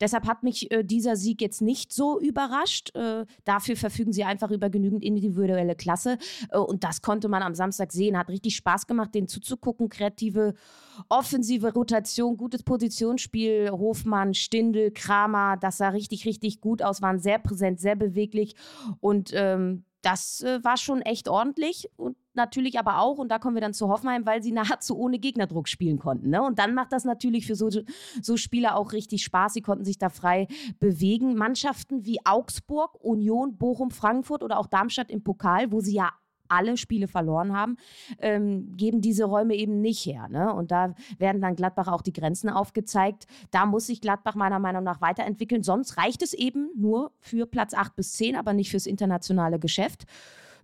Deshalb 0.00 0.26
hat 0.26 0.42
mich 0.42 0.72
äh, 0.72 0.82
dieser 0.82 1.14
Sieg 1.14 1.40
jetzt 1.40 1.62
nicht 1.62 1.92
so 1.92 2.18
überrascht. 2.18 2.96
Äh, 2.96 3.26
dafür 3.44 3.76
verfügen 3.76 4.12
sie 4.12 4.24
einfach 4.24 4.50
über 4.50 4.70
genügend 4.70 5.04
individuelle 5.04 5.76
Klasse. 5.76 6.18
Äh, 6.50 6.58
und 6.58 6.82
das 6.82 7.00
konnte 7.00 7.28
man 7.28 7.44
am 7.44 7.54
Samstag 7.54 7.92
sehen. 7.92 8.18
Hat 8.18 8.28
richtig 8.28 8.56
Spaß 8.56 8.88
gemacht, 8.88 9.14
den 9.14 9.28
zuzugucken. 9.28 9.88
Kreative, 9.88 10.54
offensive 11.08 11.72
Rotation, 11.72 12.36
gutes 12.36 12.64
Positionsspiel. 12.64 13.70
Hofmann, 13.70 14.34
Stindel, 14.34 14.90
Kramer, 14.90 15.56
das 15.58 15.78
sah 15.78 15.90
richtig, 15.90 16.26
richtig 16.26 16.60
gut 16.60 16.82
aus, 16.82 17.02
waren 17.02 17.20
sehr 17.20 17.38
präsent, 17.38 17.78
sehr 17.78 17.94
beweglich. 17.94 18.56
Und 18.98 19.30
ähm, 19.32 19.84
das 20.02 20.42
äh, 20.42 20.62
war 20.64 20.76
schon 20.76 21.02
echt 21.02 21.28
ordentlich 21.28 21.88
und 21.96 22.16
natürlich 22.34 22.78
aber 22.78 23.00
auch, 23.00 23.18
und 23.18 23.28
da 23.28 23.38
kommen 23.38 23.56
wir 23.56 23.60
dann 23.60 23.74
zu 23.74 23.88
Hoffenheim, 23.88 24.26
weil 24.26 24.42
sie 24.42 24.52
nahezu 24.52 24.96
ohne 24.96 25.18
Gegnerdruck 25.18 25.68
spielen 25.68 25.98
konnten. 25.98 26.30
Ne? 26.30 26.42
Und 26.42 26.58
dann 26.58 26.74
macht 26.74 26.92
das 26.92 27.04
natürlich 27.04 27.46
für 27.46 27.54
so, 27.54 27.68
so 28.22 28.36
Spieler 28.36 28.76
auch 28.76 28.92
richtig 28.92 29.22
Spaß. 29.24 29.52
Sie 29.54 29.62
konnten 29.62 29.84
sich 29.84 29.98
da 29.98 30.08
frei 30.08 30.46
bewegen. 30.78 31.34
Mannschaften 31.34 32.04
wie 32.04 32.18
Augsburg, 32.24 32.96
Union, 33.00 33.56
Bochum, 33.56 33.90
Frankfurt 33.90 34.42
oder 34.42 34.58
auch 34.58 34.66
Darmstadt 34.66 35.10
im 35.10 35.22
Pokal, 35.22 35.72
wo 35.72 35.80
sie 35.80 35.94
ja 35.94 36.10
alle 36.50 36.76
Spiele 36.76 37.08
verloren 37.08 37.56
haben, 37.56 37.76
ähm, 38.18 38.76
geben 38.76 39.00
diese 39.00 39.24
Räume 39.24 39.54
eben 39.54 39.80
nicht 39.80 40.04
her. 40.04 40.28
Ne? 40.28 40.52
Und 40.52 40.70
da 40.70 40.94
werden 41.18 41.40
dann 41.40 41.56
Gladbach 41.56 41.88
auch 41.88 42.02
die 42.02 42.12
Grenzen 42.12 42.50
aufgezeigt. 42.50 43.26
Da 43.50 43.66
muss 43.66 43.86
sich 43.86 44.00
Gladbach 44.00 44.34
meiner 44.34 44.58
Meinung 44.58 44.84
nach 44.84 45.00
weiterentwickeln. 45.00 45.62
Sonst 45.62 45.96
reicht 45.96 46.22
es 46.22 46.34
eben 46.34 46.70
nur 46.76 47.12
für 47.20 47.46
Platz 47.46 47.74
8 47.74 47.96
bis 47.96 48.12
10, 48.12 48.36
aber 48.36 48.52
nicht 48.52 48.70
fürs 48.70 48.86
internationale 48.86 49.58
Geschäft. 49.58 50.06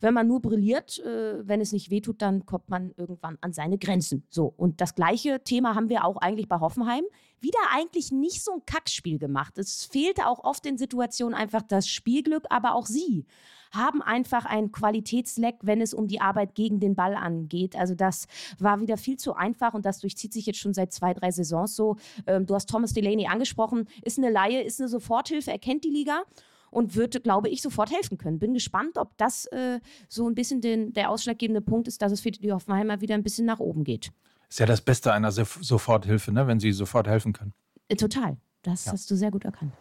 wenn 0.00 0.12
man 0.12 0.26
nur 0.26 0.42
brilliert, 0.42 0.98
äh, 0.98 1.48
wenn 1.48 1.62
es 1.62 1.72
nicht 1.72 1.90
wehtut, 1.90 2.20
dann 2.20 2.44
kommt 2.44 2.68
man 2.68 2.92
irgendwann 2.98 3.38
an 3.40 3.54
seine 3.54 3.78
Grenzen. 3.78 4.26
So, 4.28 4.52
und 4.56 4.82
das 4.82 4.94
gleiche 4.94 5.42
Thema 5.42 5.74
haben 5.74 5.88
wir 5.88 6.04
auch 6.04 6.18
eigentlich 6.18 6.48
bei 6.48 6.60
Hoffenheim. 6.60 7.04
Wieder 7.40 7.58
eigentlich 7.74 8.12
nicht 8.12 8.44
so 8.44 8.52
ein 8.52 8.66
Kackspiel 8.66 9.18
gemacht. 9.18 9.56
Es 9.56 9.86
fehlte 9.86 10.26
auch 10.26 10.44
oft 10.44 10.66
in 10.66 10.76
Situationen 10.76 11.34
einfach 11.34 11.62
das 11.62 11.88
Spielglück, 11.88 12.44
aber 12.50 12.74
auch 12.74 12.84
sie 12.84 13.24
haben 13.72 14.02
einfach 14.02 14.44
einen 14.44 14.72
Qualitätsleck, 14.72 15.56
wenn 15.62 15.80
es 15.80 15.94
um 15.94 16.06
die 16.08 16.20
Arbeit 16.20 16.54
gegen 16.54 16.80
den 16.80 16.94
Ball 16.94 17.14
angeht. 17.14 17.76
Also 17.76 17.94
das 17.94 18.26
war 18.58 18.80
wieder 18.80 18.96
viel 18.96 19.16
zu 19.16 19.34
einfach 19.34 19.74
und 19.74 19.84
das 19.84 20.00
durchzieht 20.00 20.32
sich 20.32 20.46
jetzt 20.46 20.58
schon 20.58 20.74
seit 20.74 20.92
zwei, 20.92 21.14
drei 21.14 21.30
Saisons 21.30 21.76
so. 21.76 21.96
Ähm, 22.26 22.46
du 22.46 22.54
hast 22.54 22.68
Thomas 22.68 22.92
Delaney 22.92 23.26
angesprochen, 23.26 23.88
ist 24.02 24.18
eine 24.18 24.30
Laie, 24.30 24.62
ist 24.62 24.80
eine 24.80 24.88
Soforthilfe, 24.88 25.50
er 25.50 25.58
kennt 25.58 25.84
die 25.84 25.90
Liga 25.90 26.22
und 26.70 26.94
würde, 26.94 27.20
glaube 27.20 27.48
ich, 27.48 27.62
sofort 27.62 27.90
helfen 27.90 28.18
können. 28.18 28.38
Bin 28.38 28.54
gespannt, 28.54 28.98
ob 28.98 29.16
das 29.16 29.46
äh, 29.46 29.80
so 30.08 30.28
ein 30.28 30.34
bisschen 30.34 30.60
den, 30.60 30.92
der 30.92 31.10
ausschlaggebende 31.10 31.60
Punkt 31.60 31.88
ist, 31.88 32.02
dass 32.02 32.12
es 32.12 32.20
für 32.20 32.30
die 32.30 32.52
Hoffenheimer 32.52 33.00
wieder 33.00 33.14
ein 33.14 33.22
bisschen 33.22 33.46
nach 33.46 33.60
oben 33.60 33.84
geht. 33.84 34.10
Ist 34.48 34.60
ja 34.60 34.66
das 34.66 34.80
Beste 34.80 35.12
einer 35.12 35.32
Soforthilfe, 35.32 36.32
ne? 36.32 36.46
wenn 36.46 36.60
sie 36.60 36.72
sofort 36.72 37.08
helfen 37.08 37.32
kann. 37.32 37.52
Äh, 37.88 37.96
total. 37.96 38.36
Das 38.62 38.84
ja. 38.84 38.92
hast 38.92 39.10
du 39.10 39.16
sehr 39.16 39.30
gut 39.30 39.44
erkannt. 39.44 39.72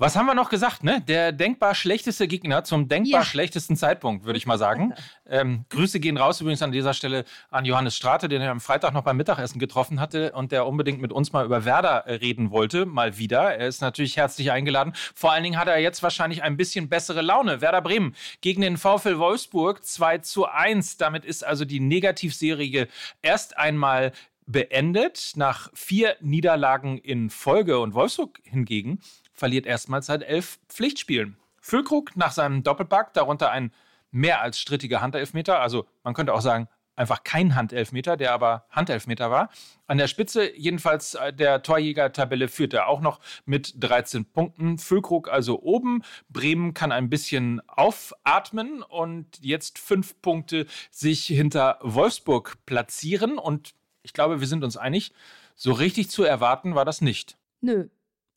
Was 0.00 0.14
haben 0.14 0.26
wir 0.26 0.34
noch 0.34 0.48
gesagt, 0.48 0.84
ne? 0.84 1.00
Der 1.08 1.32
denkbar 1.32 1.74
schlechteste 1.74 2.28
Gegner 2.28 2.62
zum 2.62 2.86
denkbar 2.86 3.22
ja. 3.22 3.24
schlechtesten 3.24 3.76
Zeitpunkt, 3.76 4.24
würde 4.24 4.38
ich 4.38 4.46
mal 4.46 4.56
sagen. 4.56 4.94
ähm, 5.28 5.64
Grüße 5.70 5.98
gehen 5.98 6.16
raus 6.16 6.40
übrigens 6.40 6.62
an 6.62 6.70
dieser 6.70 6.94
Stelle 6.94 7.24
an 7.50 7.64
Johannes 7.64 7.96
Strate, 7.96 8.28
den 8.28 8.40
er 8.40 8.52
am 8.52 8.60
Freitag 8.60 8.94
noch 8.94 9.02
beim 9.02 9.16
Mittagessen 9.16 9.58
getroffen 9.58 9.98
hatte 9.98 10.30
und 10.32 10.52
der 10.52 10.68
unbedingt 10.68 11.00
mit 11.00 11.12
uns 11.12 11.32
mal 11.32 11.44
über 11.44 11.64
Werder 11.64 12.06
äh, 12.06 12.14
reden 12.14 12.52
wollte, 12.52 12.86
mal 12.86 13.18
wieder. 13.18 13.56
Er 13.56 13.66
ist 13.66 13.80
natürlich 13.80 14.16
herzlich 14.16 14.52
eingeladen. 14.52 14.92
Vor 15.16 15.32
allen 15.32 15.42
Dingen 15.42 15.58
hat 15.58 15.66
er 15.66 15.78
jetzt 15.78 16.00
wahrscheinlich 16.04 16.44
ein 16.44 16.56
bisschen 16.56 16.88
bessere 16.88 17.20
Laune. 17.20 17.60
Werder 17.60 17.82
Bremen 17.82 18.14
gegen 18.40 18.60
den 18.60 18.76
VfL 18.76 19.18
Wolfsburg 19.18 19.84
2 19.84 20.18
zu 20.18 20.46
1. 20.46 20.98
Damit 20.98 21.24
ist 21.24 21.44
also 21.44 21.64
die 21.64 21.80
Negativserie 21.80 22.86
erst 23.20 23.58
einmal 23.58 24.12
beendet 24.46 25.32
nach 25.34 25.70
vier 25.74 26.16
Niederlagen 26.20 26.98
in 26.98 27.30
Folge 27.30 27.80
und 27.80 27.94
Wolfsburg 27.94 28.40
hingegen 28.44 29.00
verliert 29.38 29.66
erstmals 29.66 30.06
seit 30.06 30.22
elf 30.22 30.58
Pflichtspielen. 30.68 31.36
Füllkrug 31.60 32.16
nach 32.16 32.32
seinem 32.32 32.62
Doppelpack, 32.62 33.14
darunter 33.14 33.50
ein 33.50 33.72
mehr 34.10 34.40
als 34.40 34.58
strittiger 34.58 35.00
Handelfmeter, 35.00 35.60
also 35.60 35.86
man 36.02 36.14
könnte 36.14 36.34
auch 36.34 36.40
sagen, 36.40 36.68
einfach 36.98 37.22
kein 37.22 37.54
Handelfmeter, 37.54 38.16
der 38.16 38.32
aber 38.32 38.66
Handelfmeter 38.70 39.30
war. 39.30 39.50
An 39.86 39.98
der 39.98 40.08
Spitze 40.08 40.52
jedenfalls 40.56 41.14
äh, 41.14 41.32
der 41.32 41.62
Torjäger-Tabelle 41.62 42.48
führt 42.48 42.74
er 42.74 42.88
auch 42.88 43.00
noch 43.00 43.20
mit 43.44 43.74
13 43.76 44.24
Punkten. 44.24 44.78
Füllkrug 44.78 45.28
also 45.30 45.62
oben. 45.62 46.02
Bremen 46.28 46.74
kann 46.74 46.90
ein 46.90 47.08
bisschen 47.08 47.60
aufatmen 47.68 48.82
und 48.82 49.38
jetzt 49.40 49.78
fünf 49.78 50.20
Punkte 50.20 50.66
sich 50.90 51.26
hinter 51.26 51.78
Wolfsburg 51.82 52.56
platzieren. 52.66 53.38
Und 53.38 53.74
ich 54.02 54.12
glaube, 54.12 54.40
wir 54.40 54.48
sind 54.48 54.64
uns 54.64 54.76
einig, 54.76 55.12
so 55.54 55.72
richtig 55.72 56.10
zu 56.10 56.24
erwarten 56.24 56.74
war 56.74 56.84
das 56.84 57.00
nicht. 57.00 57.38
Nö. 57.60 57.88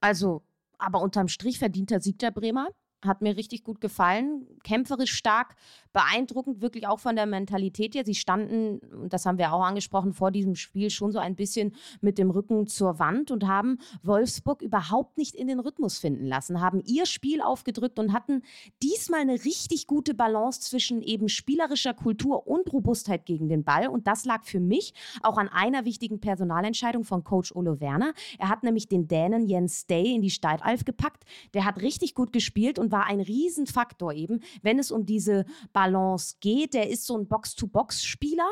Also 0.01 0.43
aber 0.81 1.01
unterm 1.01 1.27
Strich 1.27 1.59
verdient 1.59 1.91
der 1.91 2.01
Sieg 2.01 2.19
der 2.19 2.31
Bremer. 2.31 2.69
Hat 3.05 3.21
mir 3.21 3.35
richtig 3.35 3.63
gut 3.63 3.81
gefallen. 3.81 4.47
Kämpferisch 4.63 5.13
stark, 5.13 5.55
beeindruckend, 5.93 6.61
wirklich 6.61 6.87
auch 6.87 6.99
von 6.99 7.15
der 7.15 7.25
Mentalität 7.25 7.95
her. 7.95 8.05
Sie 8.05 8.15
standen, 8.15 8.79
und 8.93 9.13
das 9.13 9.25
haben 9.25 9.37
wir 9.37 9.53
auch 9.53 9.63
angesprochen, 9.63 10.13
vor 10.13 10.31
diesem 10.31 10.55
Spiel 10.55 10.89
schon 10.89 11.11
so 11.11 11.19
ein 11.19 11.35
bisschen 11.35 11.73
mit 11.99 12.17
dem 12.17 12.29
Rücken 12.29 12.67
zur 12.67 12.99
Wand 12.99 13.31
und 13.31 13.47
haben 13.47 13.79
Wolfsburg 14.03 14.61
überhaupt 14.61 15.17
nicht 15.17 15.35
in 15.35 15.47
den 15.47 15.59
Rhythmus 15.59 15.97
finden 15.97 16.25
lassen, 16.25 16.61
haben 16.61 16.81
ihr 16.85 17.05
Spiel 17.05 17.41
aufgedrückt 17.41 17.99
und 17.99 18.13
hatten 18.13 18.43
diesmal 18.81 19.21
eine 19.21 19.43
richtig 19.43 19.87
gute 19.87 20.13
Balance 20.13 20.61
zwischen 20.61 21.01
eben 21.01 21.27
spielerischer 21.29 21.93
Kultur 21.93 22.47
und 22.47 22.71
Robustheit 22.71 23.25
gegen 23.25 23.49
den 23.49 23.63
Ball. 23.63 23.87
Und 23.87 24.07
das 24.07 24.25
lag 24.25 24.43
für 24.43 24.59
mich 24.59 24.93
auch 25.23 25.37
an 25.37 25.49
einer 25.49 25.85
wichtigen 25.85 26.19
Personalentscheidung 26.19 27.03
von 27.03 27.23
Coach 27.23 27.53
Olo 27.55 27.79
Werner. 27.79 28.13
Er 28.37 28.49
hat 28.49 28.63
nämlich 28.63 28.87
den 28.87 29.07
Dänen 29.07 29.47
Jens 29.47 29.87
Day 29.87 30.13
in 30.15 30.21
die 30.21 30.29
Startelf 30.29 30.85
gepackt. 30.85 31.23
Der 31.53 31.65
hat 31.65 31.81
richtig 31.81 32.15
gut 32.15 32.31
gespielt 32.31 32.79
und 32.79 32.90
war 32.91 33.05
ein 33.05 33.21
Riesenfaktor 33.21 34.13
eben, 34.13 34.41
wenn 34.61 34.79
es 34.79 34.91
um 34.91 35.05
diese 35.05 35.45
Balance 35.73 36.35
geht. 36.39 36.73
Der 36.73 36.89
ist 36.89 37.05
so 37.05 37.17
ein 37.17 37.27
Box-to-Box-Spieler 37.27 38.49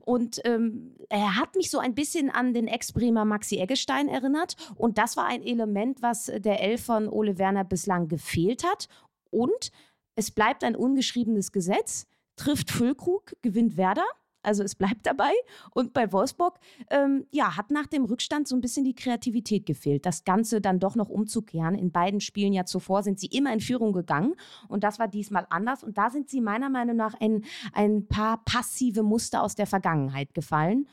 und 0.00 0.40
ähm, 0.44 0.94
er 1.08 1.36
hat 1.36 1.56
mich 1.56 1.70
so 1.70 1.78
ein 1.78 1.94
bisschen 1.94 2.30
an 2.30 2.54
den 2.54 2.68
Ex-Bremer 2.68 3.24
Maxi 3.24 3.56
Eggestein 3.56 4.08
erinnert. 4.08 4.56
Und 4.76 4.98
das 4.98 5.16
war 5.16 5.26
ein 5.26 5.42
Element, 5.42 6.02
was 6.02 6.26
der 6.26 6.60
Elf 6.60 6.84
von 6.84 7.08
Ole 7.08 7.38
Werner 7.38 7.64
bislang 7.64 8.08
gefehlt 8.08 8.64
hat. 8.64 8.88
Und 9.30 9.70
es 10.14 10.30
bleibt 10.30 10.64
ein 10.64 10.76
ungeschriebenes 10.76 11.52
Gesetz. 11.52 12.06
Trifft 12.36 12.70
Füllkrug, 12.70 13.34
gewinnt 13.42 13.76
Werder. 13.76 14.06
Also 14.42 14.62
es 14.62 14.74
bleibt 14.74 15.06
dabei. 15.06 15.30
Und 15.70 15.92
bei 15.92 16.12
Wolfsburg, 16.12 16.58
ähm, 16.90 17.26
ja, 17.30 17.56
hat 17.56 17.70
nach 17.70 17.86
dem 17.86 18.04
Rückstand 18.04 18.48
so 18.48 18.56
ein 18.56 18.60
bisschen 18.60 18.84
die 18.84 18.94
Kreativität 18.94 19.66
gefehlt, 19.66 20.06
das 20.06 20.24
Ganze 20.24 20.60
dann 20.60 20.78
doch 20.78 20.94
noch 20.94 21.08
umzukehren. 21.08 21.74
In 21.74 21.90
beiden 21.90 22.20
Spielen 22.20 22.52
ja 22.52 22.64
zuvor 22.64 23.02
sind 23.02 23.18
sie 23.18 23.26
immer 23.26 23.52
in 23.52 23.60
Führung 23.60 23.92
gegangen. 23.92 24.34
Und 24.68 24.84
das 24.84 24.98
war 24.98 25.08
diesmal 25.08 25.46
anders. 25.50 25.82
Und 25.82 25.98
da 25.98 26.10
sind 26.10 26.30
sie 26.30 26.40
meiner 26.40 26.70
Meinung 26.70 26.96
nach 26.96 27.20
in 27.20 27.44
ein 27.72 28.06
paar 28.06 28.44
passive 28.44 29.02
Muster 29.02 29.42
aus 29.42 29.54
der 29.54 29.66
Vergangenheit 29.66 30.34
gefallen. 30.34 30.88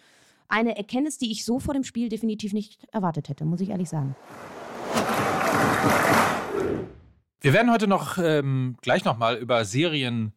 Eine 0.48 0.78
Erkenntnis, 0.78 1.18
die 1.18 1.32
ich 1.32 1.44
so 1.44 1.60
vor 1.60 1.74
dem 1.74 1.84
Spiel 1.84 2.10
definitiv 2.10 2.54
nicht 2.54 2.84
erwartet 2.92 3.30
hätte, 3.30 3.46
muss 3.46 3.62
ich 3.62 3.70
ehrlich 3.70 3.90
sagen. 3.90 4.16
Wir 7.42 7.54
werden 7.54 7.72
heute 7.72 7.88
noch 7.88 8.18
ähm, 8.18 8.75
gleich 8.82 9.06
nochmal 9.06 9.38
über 9.38 9.66
Serien 9.66 10.34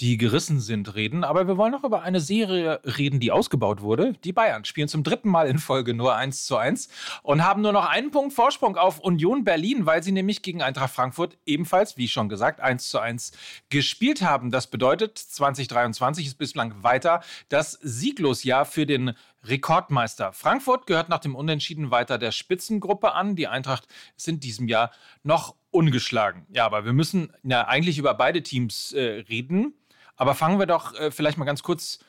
die 0.00 0.16
gerissen 0.16 0.60
sind, 0.60 0.94
reden. 0.94 1.24
Aber 1.24 1.48
wir 1.48 1.56
wollen 1.56 1.72
noch 1.72 1.82
über 1.82 2.02
eine 2.02 2.20
Serie 2.20 2.80
reden, 2.84 3.18
die 3.18 3.32
ausgebaut 3.32 3.80
wurde. 3.80 4.12
Die 4.24 4.32
Bayern 4.32 4.64
spielen 4.64 4.88
zum 4.88 5.02
dritten 5.02 5.28
Mal 5.28 5.48
in 5.48 5.58
Folge 5.58 5.92
nur 5.94 6.14
1 6.14 6.46
zu 6.46 6.56
1 6.56 6.88
und 7.22 7.44
haben 7.44 7.62
nur 7.62 7.72
noch 7.72 7.86
einen 7.86 8.10
Punkt 8.10 8.32
Vorsprung 8.32 8.76
auf 8.76 9.00
Union 9.00 9.44
Berlin, 9.44 9.86
weil 9.86 10.02
sie 10.02 10.12
nämlich 10.12 10.42
gegen 10.42 10.62
Eintracht 10.62 10.94
Frankfurt 10.94 11.36
ebenfalls, 11.46 11.96
wie 11.96 12.06
schon 12.06 12.28
gesagt, 12.28 12.60
1 12.60 12.88
zu 12.88 13.00
1 13.00 13.32
gespielt 13.70 14.22
haben. 14.22 14.50
Das 14.50 14.68
bedeutet, 14.68 15.18
2023 15.18 16.26
ist 16.26 16.38
bislang 16.38 16.82
weiter 16.82 17.20
das 17.48 17.72
Sieglosjahr 17.82 18.64
für 18.64 18.86
den 18.86 19.14
Rekordmeister. 19.44 20.32
Frankfurt 20.32 20.86
gehört 20.86 21.08
nach 21.08 21.20
dem 21.20 21.34
Unentschieden 21.34 21.90
weiter 21.90 22.18
der 22.18 22.32
Spitzengruppe 22.32 23.12
an. 23.12 23.36
Die 23.36 23.48
Eintracht 23.48 23.86
ist 24.16 24.28
in 24.28 24.40
diesem 24.40 24.68
Jahr 24.68 24.90
noch 25.22 25.54
ungeschlagen. 25.70 26.46
Ja, 26.50 26.66
aber 26.66 26.84
wir 26.84 26.92
müssen 26.92 27.32
ja 27.42 27.66
eigentlich 27.66 27.98
über 27.98 28.14
beide 28.14 28.42
Teams 28.42 28.92
äh, 28.92 29.24
reden. 29.28 29.74
Aber 30.18 30.34
fangen 30.34 30.58
wir 30.58 30.66
doch 30.66 30.94
äh, 30.94 31.10
vielleicht 31.10 31.38
mal 31.38 31.46
ganz 31.46 31.62
kurz 31.62 32.00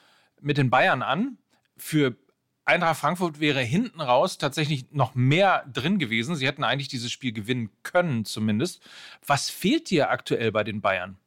mit 0.42 0.58
den 0.58 0.70
Bayern 0.70 1.01
an. 1.01 1.38
Für 1.78 2.18
Eintracht 2.66 3.00
Frankfurt 3.00 3.39
wäre 3.39 3.62
hinten 3.62 4.01
raus 4.01 4.38
tatsächlich 4.38 4.92
noch 4.92 5.16
mehr 5.16 5.66
drin 5.72 5.98
gewesen. 5.98 6.36
Sie 6.36 6.46
hätten 6.46 6.63
eigentlich 6.63 6.88
dieses 6.88 7.12
Spiel 7.12 7.32
gewinnen 7.32 7.70
können, 7.84 8.25
zumindest. 8.25 8.82
Was 9.25 9.50
fehlt 9.50 9.89
dir 9.89 10.10
aktuell 10.10 10.51
bei 10.51 10.63
den 10.63 10.82
Bayern? 10.82 11.18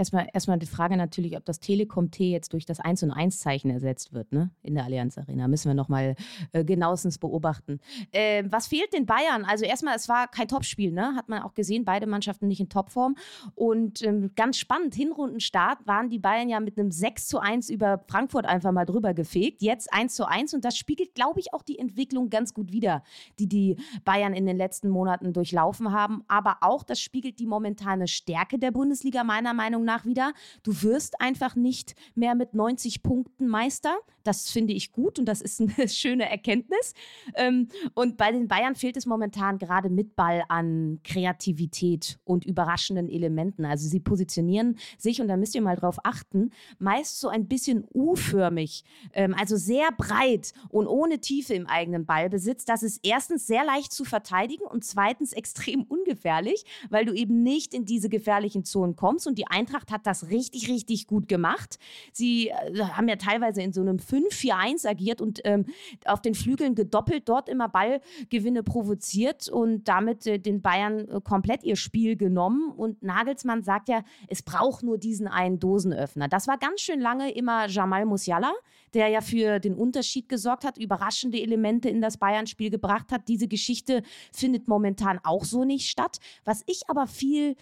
Erstmal, 0.00 0.28
erstmal 0.32 0.58
die 0.58 0.64
Frage 0.64 0.96
natürlich, 0.96 1.36
ob 1.36 1.44
das 1.44 1.60
Telekom-T 1.60 2.30
jetzt 2.30 2.54
durch 2.54 2.64
das 2.64 2.80
1 2.80 3.02
und 3.02 3.12
1-Zeichen 3.12 3.70
ersetzt 3.70 4.14
wird, 4.14 4.32
ne? 4.32 4.48
In 4.62 4.74
der 4.74 4.84
Allianz 4.84 5.18
Arena. 5.18 5.46
Müssen 5.46 5.68
wir 5.68 5.74
nochmal 5.74 6.16
äh, 6.52 6.64
genauestens 6.64 7.18
beobachten. 7.18 7.80
Äh, 8.10 8.44
was 8.48 8.68
fehlt 8.68 8.94
den 8.94 9.04
Bayern? 9.04 9.44
Also 9.44 9.66
erstmal, 9.66 9.94
es 9.94 10.08
war 10.08 10.26
kein 10.26 10.48
Topspiel, 10.48 10.90
ne? 10.90 11.14
Hat 11.16 11.28
man 11.28 11.42
auch 11.42 11.52
gesehen, 11.52 11.84
beide 11.84 12.06
Mannschaften 12.06 12.48
nicht 12.48 12.60
in 12.60 12.70
Topform. 12.70 13.14
Und 13.54 14.02
ähm, 14.02 14.30
ganz 14.36 14.56
spannend, 14.56 14.94
Hinrundenstart 14.94 15.86
waren 15.86 16.08
die 16.08 16.18
Bayern 16.18 16.48
ja 16.48 16.60
mit 16.60 16.78
einem 16.78 16.90
6 16.90 17.26
zu 17.26 17.38
1 17.38 17.68
über 17.68 18.02
Frankfurt 18.08 18.46
einfach 18.46 18.72
mal 18.72 18.86
drüber 18.86 19.12
gefegt. 19.12 19.60
Jetzt 19.60 19.92
1 19.92 20.14
zu 20.14 20.26
1 20.26 20.54
und 20.54 20.64
das 20.64 20.78
spiegelt, 20.78 21.14
glaube 21.14 21.40
ich, 21.40 21.52
auch 21.52 21.62
die 21.62 21.78
Entwicklung 21.78 22.30
ganz 22.30 22.54
gut 22.54 22.72
wider, 22.72 23.02
die 23.38 23.48
die 23.50 23.76
Bayern 24.06 24.32
in 24.32 24.46
den 24.46 24.56
letzten 24.56 24.88
Monaten 24.88 25.34
durchlaufen 25.34 25.92
haben. 25.92 26.24
Aber 26.26 26.56
auch, 26.62 26.84
das 26.84 27.00
spiegelt 27.00 27.38
die 27.38 27.46
momentane 27.46 28.08
Stärke 28.08 28.58
der 28.58 28.70
Bundesliga 28.70 29.24
meiner 29.24 29.52
Meinung 29.52 29.84
nach 29.84 29.89
nach 29.90 30.04
wieder. 30.04 30.32
Du 30.62 30.82
wirst 30.82 31.20
einfach 31.20 31.56
nicht 31.56 31.94
mehr 32.14 32.34
mit 32.34 32.54
90 32.54 33.02
Punkten 33.02 33.48
Meister. 33.48 33.96
Das 34.22 34.50
finde 34.50 34.72
ich 34.72 34.92
gut 34.92 35.18
und 35.18 35.24
das 35.24 35.40
ist 35.40 35.60
eine 35.60 35.88
schöne 35.88 36.30
Erkenntnis. 36.30 36.94
Ähm, 37.34 37.68
und 37.94 38.16
bei 38.16 38.30
den 38.30 38.48
Bayern 38.48 38.74
fehlt 38.74 38.96
es 38.96 39.06
momentan 39.06 39.58
gerade 39.58 39.88
mit 39.88 40.14
Ball 40.14 40.44
an 40.48 41.00
Kreativität 41.02 42.18
und 42.24 42.44
überraschenden 42.44 43.08
Elementen. 43.08 43.64
Also 43.64 43.88
sie 43.88 44.00
positionieren 44.00 44.78
sich, 44.98 45.20
und 45.20 45.28
da 45.28 45.36
müsst 45.36 45.54
ihr 45.54 45.62
mal 45.62 45.76
drauf 45.76 45.96
achten, 46.04 46.50
meist 46.78 47.18
so 47.18 47.28
ein 47.28 47.48
bisschen 47.48 47.84
U-förmig, 47.92 48.84
ähm, 49.12 49.34
also 49.38 49.56
sehr 49.56 49.88
breit 49.96 50.52
und 50.68 50.86
ohne 50.86 51.20
Tiefe 51.20 51.54
im 51.54 51.66
eigenen 51.66 52.06
Ballbesitz. 52.06 52.64
Das 52.64 52.82
ist 52.82 53.00
erstens 53.02 53.46
sehr 53.46 53.64
leicht 53.64 53.92
zu 53.92 54.04
verteidigen 54.04 54.64
und 54.64 54.84
zweitens 54.84 55.32
extrem 55.32 55.82
ungefährlich, 56.10 56.64
weil 56.90 57.04
du 57.04 57.12
eben 57.12 57.42
nicht 57.42 57.72
in 57.72 57.84
diese 57.84 58.08
gefährlichen 58.08 58.64
Zonen 58.64 58.96
kommst 58.96 59.26
und 59.26 59.38
die 59.38 59.46
Eintracht 59.46 59.92
hat 59.92 60.06
das 60.06 60.28
richtig, 60.28 60.68
richtig 60.68 61.06
gut 61.06 61.28
gemacht. 61.28 61.78
Sie 62.12 62.48
äh, 62.48 62.80
haben 62.80 63.08
ja 63.08 63.16
teilweise 63.16 63.62
in 63.62 63.72
so 63.72 63.80
einem 63.80 63.98
5-4-1 63.98 64.88
agiert 64.88 65.20
und 65.20 65.40
ähm, 65.44 65.66
auf 66.04 66.20
den 66.20 66.34
Flügeln 66.34 66.74
gedoppelt, 66.74 67.28
dort 67.28 67.48
immer 67.48 67.68
Ballgewinne 67.68 68.62
provoziert 68.62 69.48
und 69.48 69.84
damit 69.84 70.26
äh, 70.26 70.38
den 70.38 70.62
Bayern 70.62 71.08
äh, 71.08 71.20
komplett 71.22 71.62
ihr 71.62 71.76
Spiel 71.76 72.16
genommen. 72.16 72.72
Und 72.72 73.02
Nagelsmann 73.02 73.62
sagt 73.62 73.88
ja, 73.88 74.02
es 74.26 74.42
braucht 74.42 74.82
nur 74.82 74.98
diesen 74.98 75.28
einen 75.28 75.60
Dosenöffner. 75.60 76.28
Das 76.28 76.48
war 76.48 76.58
ganz 76.58 76.80
schön 76.80 77.00
lange 77.00 77.30
immer 77.32 77.68
Jamal 77.68 78.04
Musiala, 78.04 78.52
der 78.94 79.08
ja 79.08 79.20
für 79.20 79.58
den 79.58 79.74
Unterschied 79.74 80.28
gesorgt 80.28 80.64
hat, 80.64 80.78
überraschende 80.78 81.40
Elemente 81.40 81.88
in 81.88 82.00
das 82.00 82.16
Bayern-Spiel 82.16 82.70
gebracht 82.70 83.12
hat. 83.12 83.28
Diese 83.28 83.48
Geschichte 83.48 84.02
findet 84.32 84.68
momentan 84.68 85.20
auch 85.22 85.44
so 85.44 85.64
nicht 85.64 85.88
statt. 85.88 86.18
Was 86.44 86.62
ich 86.66 86.82
aber 86.88 87.06
viel 87.06 87.56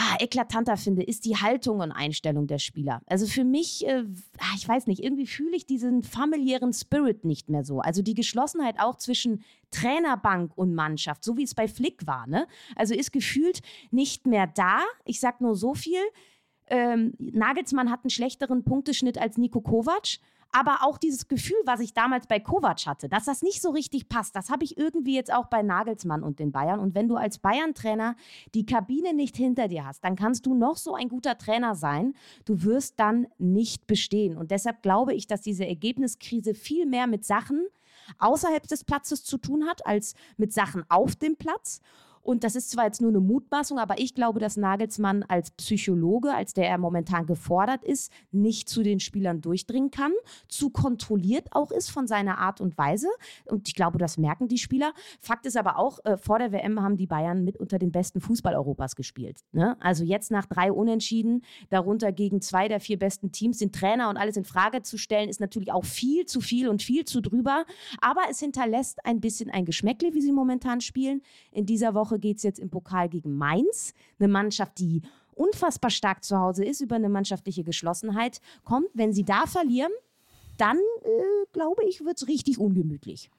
ah, 0.00 0.16
eklatanter 0.18 0.76
finde, 0.76 1.02
ist 1.02 1.24
die 1.24 1.36
Haltung 1.36 1.80
und 1.80 1.92
Einstellung 1.92 2.46
der 2.46 2.58
Spieler. 2.58 3.02
Also 3.06 3.26
für 3.26 3.44
mich, 3.44 3.86
äh, 3.86 4.04
ah, 4.38 4.54
ich 4.56 4.66
weiß 4.66 4.86
nicht, 4.86 5.02
irgendwie 5.02 5.26
fühle 5.26 5.56
ich 5.56 5.66
diesen 5.66 6.02
familiären 6.02 6.72
Spirit 6.72 7.24
nicht 7.24 7.50
mehr 7.50 7.64
so. 7.64 7.80
Also 7.80 8.02
die 8.02 8.14
Geschlossenheit 8.14 8.76
auch 8.78 8.96
zwischen 8.96 9.44
Trainerbank 9.70 10.56
und 10.56 10.74
Mannschaft, 10.74 11.22
so 11.22 11.36
wie 11.36 11.42
es 11.42 11.54
bei 11.54 11.68
Flick 11.68 12.06
war. 12.06 12.26
Ne? 12.26 12.46
Also 12.76 12.94
ist 12.94 13.12
gefühlt 13.12 13.60
nicht 13.90 14.26
mehr 14.26 14.46
da. 14.46 14.80
Ich 15.04 15.20
sag 15.20 15.40
nur 15.40 15.54
so 15.54 15.74
viel. 15.74 16.00
Ähm, 16.68 17.14
Nagelsmann 17.18 17.90
hat 17.90 18.04
einen 18.04 18.10
schlechteren 18.10 18.64
Punkteschnitt 18.64 19.18
als 19.18 19.36
Nico 19.36 19.60
Kovac 19.60 20.18
aber 20.52 20.78
auch 20.82 20.98
dieses 20.98 21.28
Gefühl, 21.28 21.56
was 21.64 21.80
ich 21.80 21.94
damals 21.94 22.26
bei 22.26 22.40
Kovac 22.40 22.86
hatte, 22.86 23.08
dass 23.08 23.24
das 23.24 23.42
nicht 23.42 23.62
so 23.62 23.70
richtig 23.70 24.08
passt, 24.08 24.34
das 24.34 24.50
habe 24.50 24.64
ich 24.64 24.76
irgendwie 24.76 25.14
jetzt 25.14 25.32
auch 25.32 25.46
bei 25.46 25.62
Nagelsmann 25.62 26.22
und 26.22 26.38
den 26.38 26.52
Bayern. 26.52 26.80
Und 26.80 26.94
wenn 26.94 27.08
du 27.08 27.16
als 27.16 27.38
Bayern-Trainer 27.38 28.16
die 28.54 28.66
Kabine 28.66 29.14
nicht 29.14 29.36
hinter 29.36 29.68
dir 29.68 29.86
hast, 29.86 30.04
dann 30.04 30.16
kannst 30.16 30.46
du 30.46 30.54
noch 30.54 30.76
so 30.76 30.94
ein 30.94 31.08
guter 31.08 31.38
Trainer 31.38 31.74
sein, 31.74 32.14
du 32.44 32.62
wirst 32.62 32.98
dann 32.98 33.26
nicht 33.38 33.86
bestehen. 33.86 34.36
Und 34.36 34.50
deshalb 34.50 34.82
glaube 34.82 35.14
ich, 35.14 35.26
dass 35.26 35.40
diese 35.40 35.66
Ergebniskrise 35.66 36.54
viel 36.54 36.86
mehr 36.86 37.06
mit 37.06 37.24
Sachen 37.24 37.66
außerhalb 38.18 38.66
des 38.66 38.84
Platzes 38.84 39.24
zu 39.24 39.38
tun 39.38 39.66
hat, 39.68 39.86
als 39.86 40.14
mit 40.36 40.52
Sachen 40.52 40.84
auf 40.88 41.16
dem 41.16 41.36
Platz. 41.36 41.80
Und 42.22 42.44
das 42.44 42.54
ist 42.54 42.70
zwar 42.70 42.86
jetzt 42.86 43.00
nur 43.00 43.10
eine 43.10 43.20
Mutmaßung, 43.20 43.78
aber 43.78 43.98
ich 43.98 44.14
glaube, 44.14 44.40
dass 44.40 44.56
Nagelsmann 44.56 45.22
als 45.24 45.50
Psychologe, 45.52 46.34
als 46.34 46.52
der 46.52 46.68
er 46.68 46.78
momentan 46.78 47.26
gefordert 47.26 47.84
ist, 47.84 48.12
nicht 48.30 48.68
zu 48.68 48.82
den 48.82 49.00
Spielern 49.00 49.40
durchdringen 49.40 49.90
kann, 49.90 50.12
zu 50.48 50.70
kontrolliert 50.70 51.48
auch 51.52 51.70
ist 51.70 51.90
von 51.90 52.06
seiner 52.06 52.38
Art 52.38 52.60
und 52.60 52.76
Weise. 52.76 53.08
Und 53.46 53.68
ich 53.68 53.74
glaube, 53.74 53.98
das 53.98 54.18
merken 54.18 54.48
die 54.48 54.58
Spieler. 54.58 54.92
Fakt 55.20 55.46
ist 55.46 55.56
aber 55.56 55.78
auch, 55.78 55.98
äh, 56.04 56.16
vor 56.16 56.38
der 56.38 56.52
WM 56.52 56.82
haben 56.82 56.96
die 56.96 57.06
Bayern 57.06 57.44
mit 57.44 57.56
unter 57.56 57.78
den 57.78 57.92
besten 57.92 58.20
Fußball 58.20 58.54
Europas 58.54 58.96
gespielt. 58.96 59.40
Ne? 59.52 59.76
Also 59.80 60.04
jetzt 60.04 60.30
nach 60.30 60.46
drei 60.46 60.72
Unentschieden, 60.72 61.42
darunter 61.70 62.12
gegen 62.12 62.40
zwei 62.42 62.68
der 62.68 62.80
vier 62.80 62.98
besten 62.98 63.32
Teams, 63.32 63.58
den 63.58 63.72
Trainer 63.72 64.08
und 64.10 64.16
alles 64.16 64.36
in 64.36 64.44
Frage 64.44 64.82
zu 64.82 64.98
stellen, 64.98 65.28
ist 65.28 65.40
natürlich 65.40 65.72
auch 65.72 65.84
viel 65.84 66.26
zu 66.26 66.40
viel 66.40 66.68
und 66.68 66.82
viel 66.82 67.04
zu 67.04 67.20
drüber. 67.20 67.64
Aber 68.00 68.22
es 68.30 68.40
hinterlässt 68.40 69.04
ein 69.04 69.20
bisschen 69.20 69.50
ein 69.50 69.64
Geschmäckle, 69.64 70.14
wie 70.14 70.20
sie 70.20 70.32
momentan 70.32 70.80
spielen. 70.80 71.22
In 71.52 71.66
dieser 71.66 71.94
Woche 71.94 72.09
Woche 72.10 72.18
geht 72.18 72.38
es 72.38 72.42
jetzt 72.42 72.58
im 72.58 72.70
Pokal 72.70 73.08
gegen 73.08 73.36
Mainz, 73.36 73.94
eine 74.18 74.28
Mannschaft, 74.28 74.78
die 74.78 75.02
unfassbar 75.34 75.90
stark 75.90 76.24
zu 76.24 76.38
Hause 76.38 76.64
ist, 76.64 76.80
über 76.80 76.96
eine 76.96 77.08
mannschaftliche 77.08 77.64
Geschlossenheit 77.64 78.40
kommt. 78.64 78.88
Wenn 78.94 79.12
sie 79.12 79.24
da 79.24 79.46
verlieren, 79.46 79.92
dann 80.58 80.76
äh, 80.76 81.46
glaube 81.52 81.84
ich, 81.84 82.04
wird 82.04 82.16
es 82.16 82.28
richtig 82.28 82.58
ungemütlich. 82.58 83.30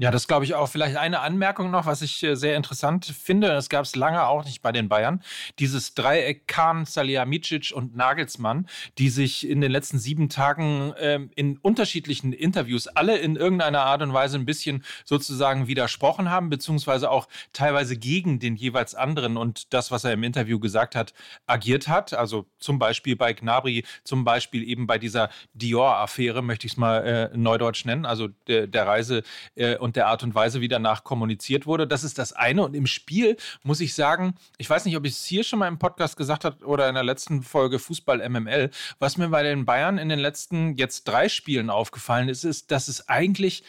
Ja, 0.00 0.12
das 0.12 0.28
glaube 0.28 0.44
ich 0.44 0.54
auch. 0.54 0.68
Vielleicht 0.68 0.96
eine 0.96 1.18
Anmerkung 1.18 1.72
noch, 1.72 1.84
was 1.84 2.02
ich 2.02 2.22
äh, 2.22 2.36
sehr 2.36 2.54
interessant 2.54 3.04
finde. 3.06 3.48
Das 3.48 3.68
gab 3.68 3.84
es 3.84 3.96
lange 3.96 4.28
auch 4.28 4.44
nicht 4.44 4.62
bei 4.62 4.70
den 4.70 4.88
Bayern. 4.88 5.24
Dieses 5.58 5.94
Dreieck 5.94 6.46
Kahn, 6.46 6.84
Salihamidzic 6.84 7.72
und 7.74 7.96
Nagelsmann, 7.96 8.68
die 8.98 9.08
sich 9.08 9.48
in 9.48 9.60
den 9.60 9.72
letzten 9.72 9.98
sieben 9.98 10.28
Tagen 10.28 10.94
ähm, 11.00 11.30
in 11.34 11.56
unterschiedlichen 11.58 12.32
Interviews 12.32 12.86
alle 12.86 13.18
in 13.18 13.34
irgendeiner 13.34 13.82
Art 13.82 14.00
und 14.02 14.12
Weise 14.12 14.38
ein 14.38 14.46
bisschen 14.46 14.84
sozusagen 15.04 15.66
widersprochen 15.66 16.30
haben, 16.30 16.48
beziehungsweise 16.48 17.10
auch 17.10 17.26
teilweise 17.52 17.96
gegen 17.96 18.38
den 18.38 18.54
jeweils 18.54 18.94
anderen 18.94 19.36
und 19.36 19.74
das, 19.74 19.90
was 19.90 20.04
er 20.04 20.12
im 20.12 20.22
Interview 20.22 20.60
gesagt 20.60 20.94
hat, 20.94 21.12
agiert 21.48 21.88
hat. 21.88 22.14
Also 22.14 22.46
zum 22.60 22.78
Beispiel 22.78 23.16
bei 23.16 23.32
Gnabry, 23.32 23.84
zum 24.04 24.24
Beispiel 24.24 24.62
eben 24.62 24.86
bei 24.86 24.98
dieser 24.98 25.28
Dior-Affäre, 25.54 26.40
möchte 26.40 26.68
ich 26.68 26.74
es 26.74 26.76
mal 26.78 27.04
äh, 27.04 27.36
neudeutsch 27.36 27.84
nennen, 27.84 28.06
also 28.06 28.28
der, 28.46 28.68
der 28.68 28.86
Reise 28.86 29.24
äh, 29.56 29.74
und 29.88 29.96
der 29.96 30.06
Art 30.06 30.22
und 30.22 30.34
Weise, 30.34 30.60
wie 30.60 30.68
danach 30.68 31.02
kommuniziert 31.02 31.66
wurde. 31.66 31.86
Das 31.86 32.04
ist 32.04 32.18
das 32.18 32.34
eine. 32.34 32.62
Und 32.62 32.74
im 32.74 32.86
Spiel 32.86 33.36
muss 33.62 33.80
ich 33.80 33.94
sagen, 33.94 34.34
ich 34.58 34.68
weiß 34.68 34.84
nicht, 34.84 34.96
ob 34.96 35.06
ich 35.06 35.14
es 35.14 35.24
hier 35.24 35.44
schon 35.44 35.58
mal 35.58 35.68
im 35.68 35.78
Podcast 35.78 36.16
gesagt 36.16 36.44
habe 36.44 36.64
oder 36.64 36.88
in 36.88 36.94
der 36.94 37.04
letzten 37.04 37.42
Folge 37.42 37.78
Fußball 37.78 38.28
MML, 38.28 38.70
was 38.98 39.16
mir 39.16 39.28
bei 39.28 39.42
den 39.42 39.64
Bayern 39.64 39.96
in 39.96 40.10
den 40.10 40.18
letzten 40.18 40.76
jetzt 40.76 41.08
drei 41.08 41.28
Spielen 41.28 41.70
aufgefallen 41.70 42.28
ist, 42.28 42.44
ist, 42.44 42.70
dass 42.70 42.88
es 42.88 43.08
eigentlich 43.08 43.64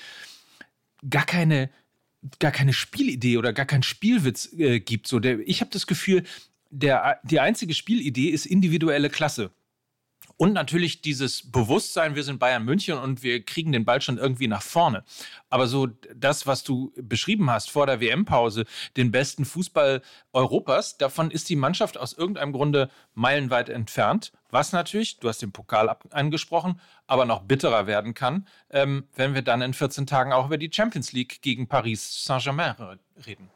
gar 1.09 1.25
keine 1.25 1.69
gar 2.39 2.51
keine 2.51 2.73
Spielidee 2.73 3.37
oder 3.37 3.53
gar 3.53 3.65
keinen 3.65 3.83
Spielwitz 3.83 4.51
äh, 4.51 4.81
gibt. 4.81 5.07
So 5.07 5.21
der, 5.21 5.39
ich 5.47 5.61
habe 5.61 5.71
das 5.71 5.87
Gefühl, 5.87 6.23
der, 6.69 7.21
die 7.23 7.39
einzige 7.39 7.73
Spielidee 7.73 8.27
ist 8.27 8.45
individuelle 8.45 9.09
Klasse. 9.09 9.51
Und 10.41 10.53
natürlich 10.53 11.01
dieses 11.01 11.51
Bewusstsein, 11.51 12.15
wir 12.15 12.23
sind 12.23 12.39
Bayern 12.39 12.63
München 12.63 12.97
und 12.97 13.23
wir 13.23 13.43
kriegen 13.43 13.73
den 13.73 13.83
Ball 13.83 13.99
schon 13.99 14.17
irgendwie 14.17 14.47
nach 14.47 14.61
vorne. 14.61 15.03
Aber 15.49 15.67
so 15.67 15.87
das, 16.15 16.47
was 16.47 16.63
du 16.63 16.93
beschrieben 16.95 17.51
hast 17.51 17.69
vor 17.69 17.85
der 17.85 17.99
WM-Pause, 17.99 18.63
den 18.95 19.11
besten 19.11 19.43
Fußball 19.43 20.01
Europas, 20.31 20.97
davon 20.97 21.29
ist 21.29 21.49
die 21.49 21.57
Mannschaft 21.57 21.97
aus 21.97 22.13
irgendeinem 22.13 22.53
Grunde 22.53 22.89
meilenweit 23.15 23.67
entfernt. 23.67 24.31
Was 24.49 24.71
natürlich, 24.71 25.19
du 25.19 25.27
hast 25.27 25.41
den 25.41 25.51
Pokal 25.51 25.93
angesprochen, 26.11 26.79
aber 27.05 27.25
noch 27.25 27.41
bitterer 27.41 27.85
werden 27.85 28.13
kann, 28.13 28.47
ähm, 28.69 29.09
wenn 29.17 29.33
wir 29.33 29.41
dann 29.41 29.61
in 29.61 29.73
14 29.73 30.07
Tagen 30.07 30.31
auch 30.31 30.45
über 30.45 30.57
die 30.57 30.71
Champions 30.71 31.11
League 31.11 31.41
gegen 31.41 31.67
Paris 31.67 32.23
Saint-Germain 32.23 32.97
reden. 33.25 33.49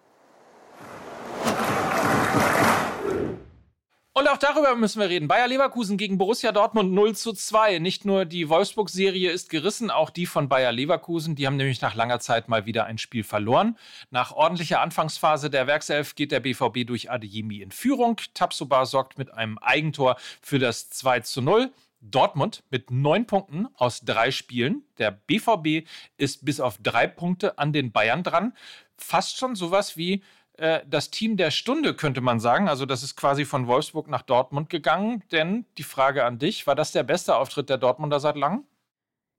Und 4.15 4.27
auch 4.27 4.37
darüber 4.37 4.75
müssen 4.75 4.99
wir 4.99 5.09
reden. 5.09 5.27
Bayer 5.27 5.47
Leverkusen 5.47 5.97
gegen 5.97 6.19
Borussia 6.19 6.51
Dortmund 6.51 6.91
0 6.91 7.15
zu 7.15 7.33
2. 7.33 7.79
Nicht 7.79 8.05
nur 8.05 8.25
die 8.25 8.47
Wolfsburg-Serie 8.47 9.31
ist 9.31 9.49
gerissen, 9.49 9.89
auch 9.89 10.11
die 10.11 10.27
von 10.27 10.47
Bayer 10.47 10.71
Leverkusen. 10.71 11.33
Die 11.33 11.47
haben 11.47 11.57
nämlich 11.57 11.81
nach 11.81 11.95
langer 11.95 12.19
Zeit 12.19 12.47
mal 12.47 12.67
wieder 12.67 12.85
ein 12.85 12.99
Spiel 12.99 13.23
verloren. 13.23 13.75
Nach 14.11 14.31
ordentlicher 14.31 14.81
Anfangsphase 14.81 15.49
der 15.49 15.65
Werkself 15.65 16.13
geht 16.13 16.31
der 16.31 16.41
BVB 16.41 16.85
durch 16.85 17.09
Adeyemi 17.09 17.61
in 17.61 17.71
Führung. 17.71 18.17
Tabsoba 18.35 18.85
sorgt 18.85 19.17
mit 19.17 19.33
einem 19.33 19.57
Eigentor 19.57 20.17
für 20.43 20.59
das 20.59 20.91
2 20.91 21.21
zu 21.21 21.41
0. 21.41 21.71
Dortmund 21.99 22.63
mit 22.69 22.91
neun 22.91 23.25
Punkten 23.25 23.67
aus 23.73 24.01
drei 24.01 24.29
Spielen. 24.29 24.83
Der 24.99 25.09
BVB 25.09 25.87
ist 26.17 26.45
bis 26.45 26.59
auf 26.59 26.77
drei 26.77 27.07
Punkte 27.07 27.57
an 27.57 27.73
den 27.73 27.91
Bayern 27.91 28.21
dran. 28.21 28.53
Fast 28.95 29.37
schon 29.37 29.55
sowas 29.55 29.97
wie 29.97 30.21
das 30.57 31.09
Team 31.09 31.35
der 31.37 31.51
Stunde, 31.51 31.95
könnte 31.95 32.21
man 32.21 32.39
sagen. 32.39 32.69
Also 32.69 32.85
das 32.85 33.03
ist 33.03 33.15
quasi 33.15 33.45
von 33.45 33.67
Wolfsburg 33.67 34.07
nach 34.07 34.21
Dortmund 34.21 34.69
gegangen. 34.69 35.23
Denn 35.31 35.65
die 35.77 35.83
Frage 35.83 36.25
an 36.25 36.39
dich, 36.39 36.67
war 36.67 36.75
das 36.75 36.91
der 36.91 37.03
beste 37.03 37.35
Auftritt 37.35 37.69
der 37.69 37.77
Dortmunder 37.77 38.19
seit 38.19 38.35
langem? 38.35 38.63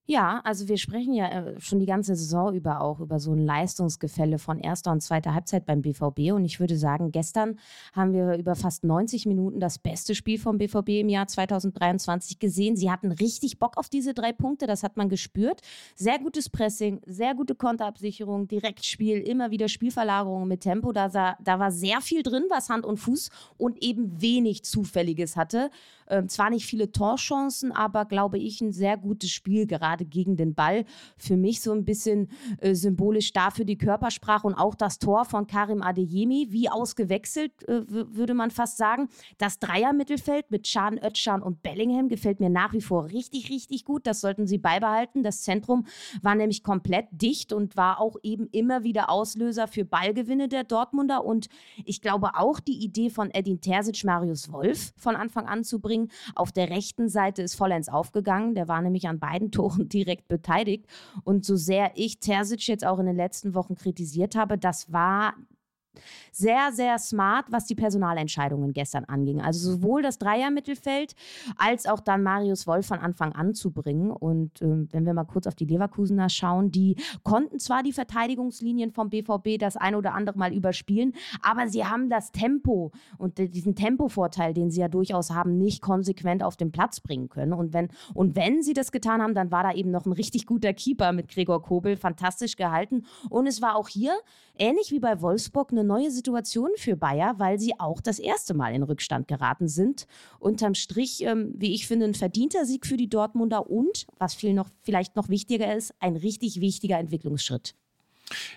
Ja, 0.07 0.43
also 0.45 0.69
wir 0.69 0.77
sprechen 0.77 1.14
ja 1.14 1.29
äh, 1.29 1.59
schon 1.59 1.79
die 1.79 1.87
ganze 1.87 2.14
Saison 2.14 2.55
über 2.55 2.83
auch 2.83 3.01
über 3.01 3.19
so 3.19 3.33
ein 3.33 3.38
Leistungsgefälle 3.38 4.38
von 4.38 4.59
erster 4.59 4.93
und 4.93 5.03
zweiter 5.03 5.33
Halbzeit 5.33 5.64
beim 5.64 5.81
BVB. 5.81 6.33
Und 6.33 6.45
ich 6.45 6.61
würde 6.61 6.77
sagen, 6.77 7.11
gestern 7.11 7.59
haben 7.95 8.12
wir 8.12 8.37
über 8.37 8.55
fast 8.55 8.85
90 8.85 9.25
Minuten 9.25 9.61
das 9.61 9.79
beste 9.79 10.14
Spiel 10.14 10.38
vom 10.38 10.59
BVB 10.59 11.01
im 11.01 11.09
Jahr 11.09 11.27
2023 11.27 12.38
gesehen. 12.38 12.77
Sie 12.77 12.90
hatten 12.90 13.12
richtig 13.12 13.59
Bock 13.59 13.79
auf 13.79 13.88
diese 13.88 14.12
drei 14.12 14.33
Punkte, 14.33 14.67
das 14.67 14.83
hat 14.83 14.99
man 14.99 15.09
gespürt. 15.09 15.62
Sehr 15.95 16.19
gutes 16.19 16.51
Pressing, 16.51 17.01
sehr 17.07 17.35
gute 17.35 17.55
Konterabsicherung, 17.55 18.47
Direktspiel, 18.47 19.21
immer 19.21 19.53
wieder 19.53 19.69
Spielverlagerungen 19.69 20.49
mit 20.49 20.61
Tempo. 20.61 20.93
Da, 20.93 21.09
sah, 21.09 21.38
da 21.43 21.59
war 21.59 21.73
sehr 21.73 22.03
viel 22.03 22.23
drin, 22.23 22.45
was 22.51 22.69
Hand 22.69 22.85
und 22.85 22.99
Fuß 22.99 23.31
und 23.57 23.83
eben 23.83 24.21
wenig 24.21 24.64
Zufälliges 24.64 25.35
hatte. 25.35 25.71
Ähm, 26.09 26.29
zwar 26.29 26.51
nicht 26.51 26.67
viele 26.67 26.93
Torchancen, 26.93 27.73
aber 27.73 28.05
glaube 28.05 28.38
ich 28.38 28.61
ein 28.61 28.73
sehr 28.73 28.99
gutes 28.99 29.31
Spiel 29.31 29.67
gerade 29.67 29.93
gegen 29.98 30.37
den 30.37 30.54
Ball. 30.54 30.85
Für 31.16 31.37
mich 31.37 31.61
so 31.61 31.72
ein 31.72 31.85
bisschen 31.85 32.28
äh, 32.59 32.74
symbolisch 32.74 33.33
dafür 33.33 33.64
die 33.64 33.78
Körpersprache 33.78 34.46
und 34.46 34.54
auch 34.54 34.74
das 34.74 34.98
Tor 34.98 35.24
von 35.24 35.46
Karim 35.46 35.83
Adeyemi, 35.83 36.48
wie 36.50 36.68
ausgewechselt, 36.68 37.52
äh, 37.68 37.83
würde 37.88 38.35
man 38.35 38.50
fast 38.50 38.76
sagen. 38.76 39.09
Das 39.38 39.59
Dreier-Mittelfeld 39.59 40.50
mit 40.50 40.68
Can 40.70 40.98
Özcan 40.98 41.42
und 41.42 41.62
Bellingham 41.62 42.09
gefällt 42.09 42.40
mir 42.40 42.50
nach 42.50 42.72
wie 42.72 42.80
vor 42.80 43.07
richtig, 43.11 43.50
richtig 43.50 43.85
gut. 43.85 44.07
Das 44.07 44.20
sollten 44.20 44.46
sie 44.46 44.59
beibehalten. 44.59 45.22
Das 45.22 45.42
Zentrum 45.42 45.87
war 46.22 46.35
nämlich 46.35 46.62
komplett 46.62 47.07
dicht 47.11 47.52
und 47.52 47.76
war 47.76 48.00
auch 48.00 48.16
eben 48.22 48.48
immer 48.52 48.83
wieder 48.85 49.11
Auslöser 49.11 49.68
für 49.68 49.85
Ballgewinne 49.85 50.48
der 50.48 50.64
Dortmunder. 50.64 51.24
Und 51.24 51.48
ich 51.85 52.00
glaube 52.00 52.30
auch 52.37 52.61
die 52.61 52.83
Idee 52.83 53.11
von 53.11 53.30
Edin 53.33 53.61
Terzic, 53.61 54.04
Marius 54.04 54.50
Wolf 54.52 54.92
von 54.96 55.16
Anfang 55.16 55.46
an 55.46 55.64
zu 55.64 55.80
bringen, 55.80 56.11
auf 56.35 56.52
der 56.52 56.70
rechten 56.70 57.09
Seite 57.09 57.42
ist 57.42 57.54
vollends 57.54 57.88
aufgegangen. 57.88 58.54
Der 58.54 58.68
war 58.68 58.80
nämlich 58.83 59.09
an 59.09 59.18
beiden 59.18 59.50
Toren 59.50 59.84
direkt 59.88 60.29
beteiligt. 60.29 60.87
Und 61.25 61.44
so 61.44 61.57
sehr 61.57 61.92
ich 61.94 62.18
Terzic 62.18 62.66
jetzt 62.66 62.87
auch 62.87 62.99
in 62.99 63.07
den 63.07 63.16
letzten 63.16 63.55
Wochen 63.55 63.75
kritisiert 63.75 64.35
habe, 64.35 64.59
das 64.59 64.92
war 64.92 65.35
sehr, 66.33 66.72
sehr 66.72 66.98
smart, 66.98 67.46
was 67.50 67.66
die 67.66 67.74
Personalentscheidungen 67.74 68.72
gestern 68.72 69.04
anging. 69.04 69.40
Also 69.40 69.72
sowohl 69.72 70.02
das 70.02 70.18
Dreier-Mittelfeld 70.18 71.14
als 71.57 71.87
auch 71.87 72.00
dann 72.00 72.22
Marius 72.22 72.66
Wolf 72.66 72.87
von 72.87 72.98
Anfang 72.98 73.33
an 73.33 73.54
zu 73.54 73.70
bringen. 73.70 74.11
Und 74.11 74.61
äh, 74.62 74.87
wenn 74.92 75.07
wir 75.07 75.14
mal 75.14 75.24
kurz 75.24 75.46
auf 75.46 75.54
die 75.54 75.64
Leverkusener 75.64 76.28
schauen, 76.28 76.70
die 76.70 76.96
konnten 77.22 77.59
zwar 77.59 77.83
die 77.83 77.92
Verteidigungslinien 77.92 78.90
vom 78.90 79.11
BVB 79.11 79.59
das 79.59 79.76
ein 79.76 79.94
oder 79.94 80.14
andere 80.14 80.38
Mal 80.38 80.52
überspielen, 80.52 81.14
aber 81.42 81.68
sie 81.68 81.85
haben 81.85 82.11
das 82.11 82.33
Tempo 82.33 82.92
und 83.18 83.38
diesen 83.38 83.74
Tempovorteil, 83.74 84.54
den 84.54 84.70
sie 84.70 84.80
ja 84.80 84.88
durchaus 84.88 85.30
haben, 85.30 85.59
nicht 85.59 85.83
konsequent 85.83 86.42
auf 86.42 86.57
den 86.57 86.72
Platz 86.72 87.00
bringen 87.00 87.28
können. 87.28 87.52
Und 87.52 87.72
wenn, 87.72 87.88
und 88.14 88.37
wenn 88.37 88.62
sie 88.62 88.72
das 88.72 88.92
getan 88.92 89.22
haben, 89.22 89.35
dann 89.35 89.50
war 89.50 89.62
da 89.62 89.72
eben 89.72 89.90
noch 89.90 90.07
ein 90.07 90.12
richtig 90.12 90.46
guter 90.46 90.72
Keeper 90.72 91.12
mit 91.12 91.28
Gregor 91.28 91.62
Kobel, 91.62 91.96
fantastisch 91.96 92.57
gehalten. 92.57 93.04
Und 93.30 93.46
es 93.46 93.62
war 93.62 93.76
auch 93.76 93.88
hier, 93.88 94.12
ähnlich 94.59 94.90
wie 94.90 95.00
bei 95.00 95.20
Wolfsburg, 95.20 95.72
eine 95.72 95.84
neue 95.85 96.11
Situation 96.11 96.70
für 96.77 96.97
Bayer, 96.97 97.35
weil 97.38 97.59
sie 97.59 97.79
auch 97.79 98.01
das 98.01 98.18
erste 98.18 98.55
Mal 98.55 98.75
in 98.75 98.83
Rückstand 98.83 99.29
geraten 99.29 99.68
sind. 99.68 100.07
Unterm 100.38 100.75
Strich, 100.75 101.23
ähm, 101.23 101.55
wie 101.57 101.75
ich 101.75 101.87
finde, 101.87 102.07
ein 102.07 102.14
verdienter 102.14 102.64
Sieg 102.64 102.87
für 102.87 102.97
die 102.97 103.09
Dortmunder 103.09 103.70
und, 103.70 104.07
was 104.18 104.35
viel 104.35 104.55
noch, 104.55 104.68
vielleicht 104.83 105.16
noch 105.16 105.29
wichtiger 105.29 105.75
ist, 105.75 105.94
ein 106.01 106.16
richtig 106.16 106.61
wichtiger 106.61 106.99
Entwicklungsschritt. 106.99 107.75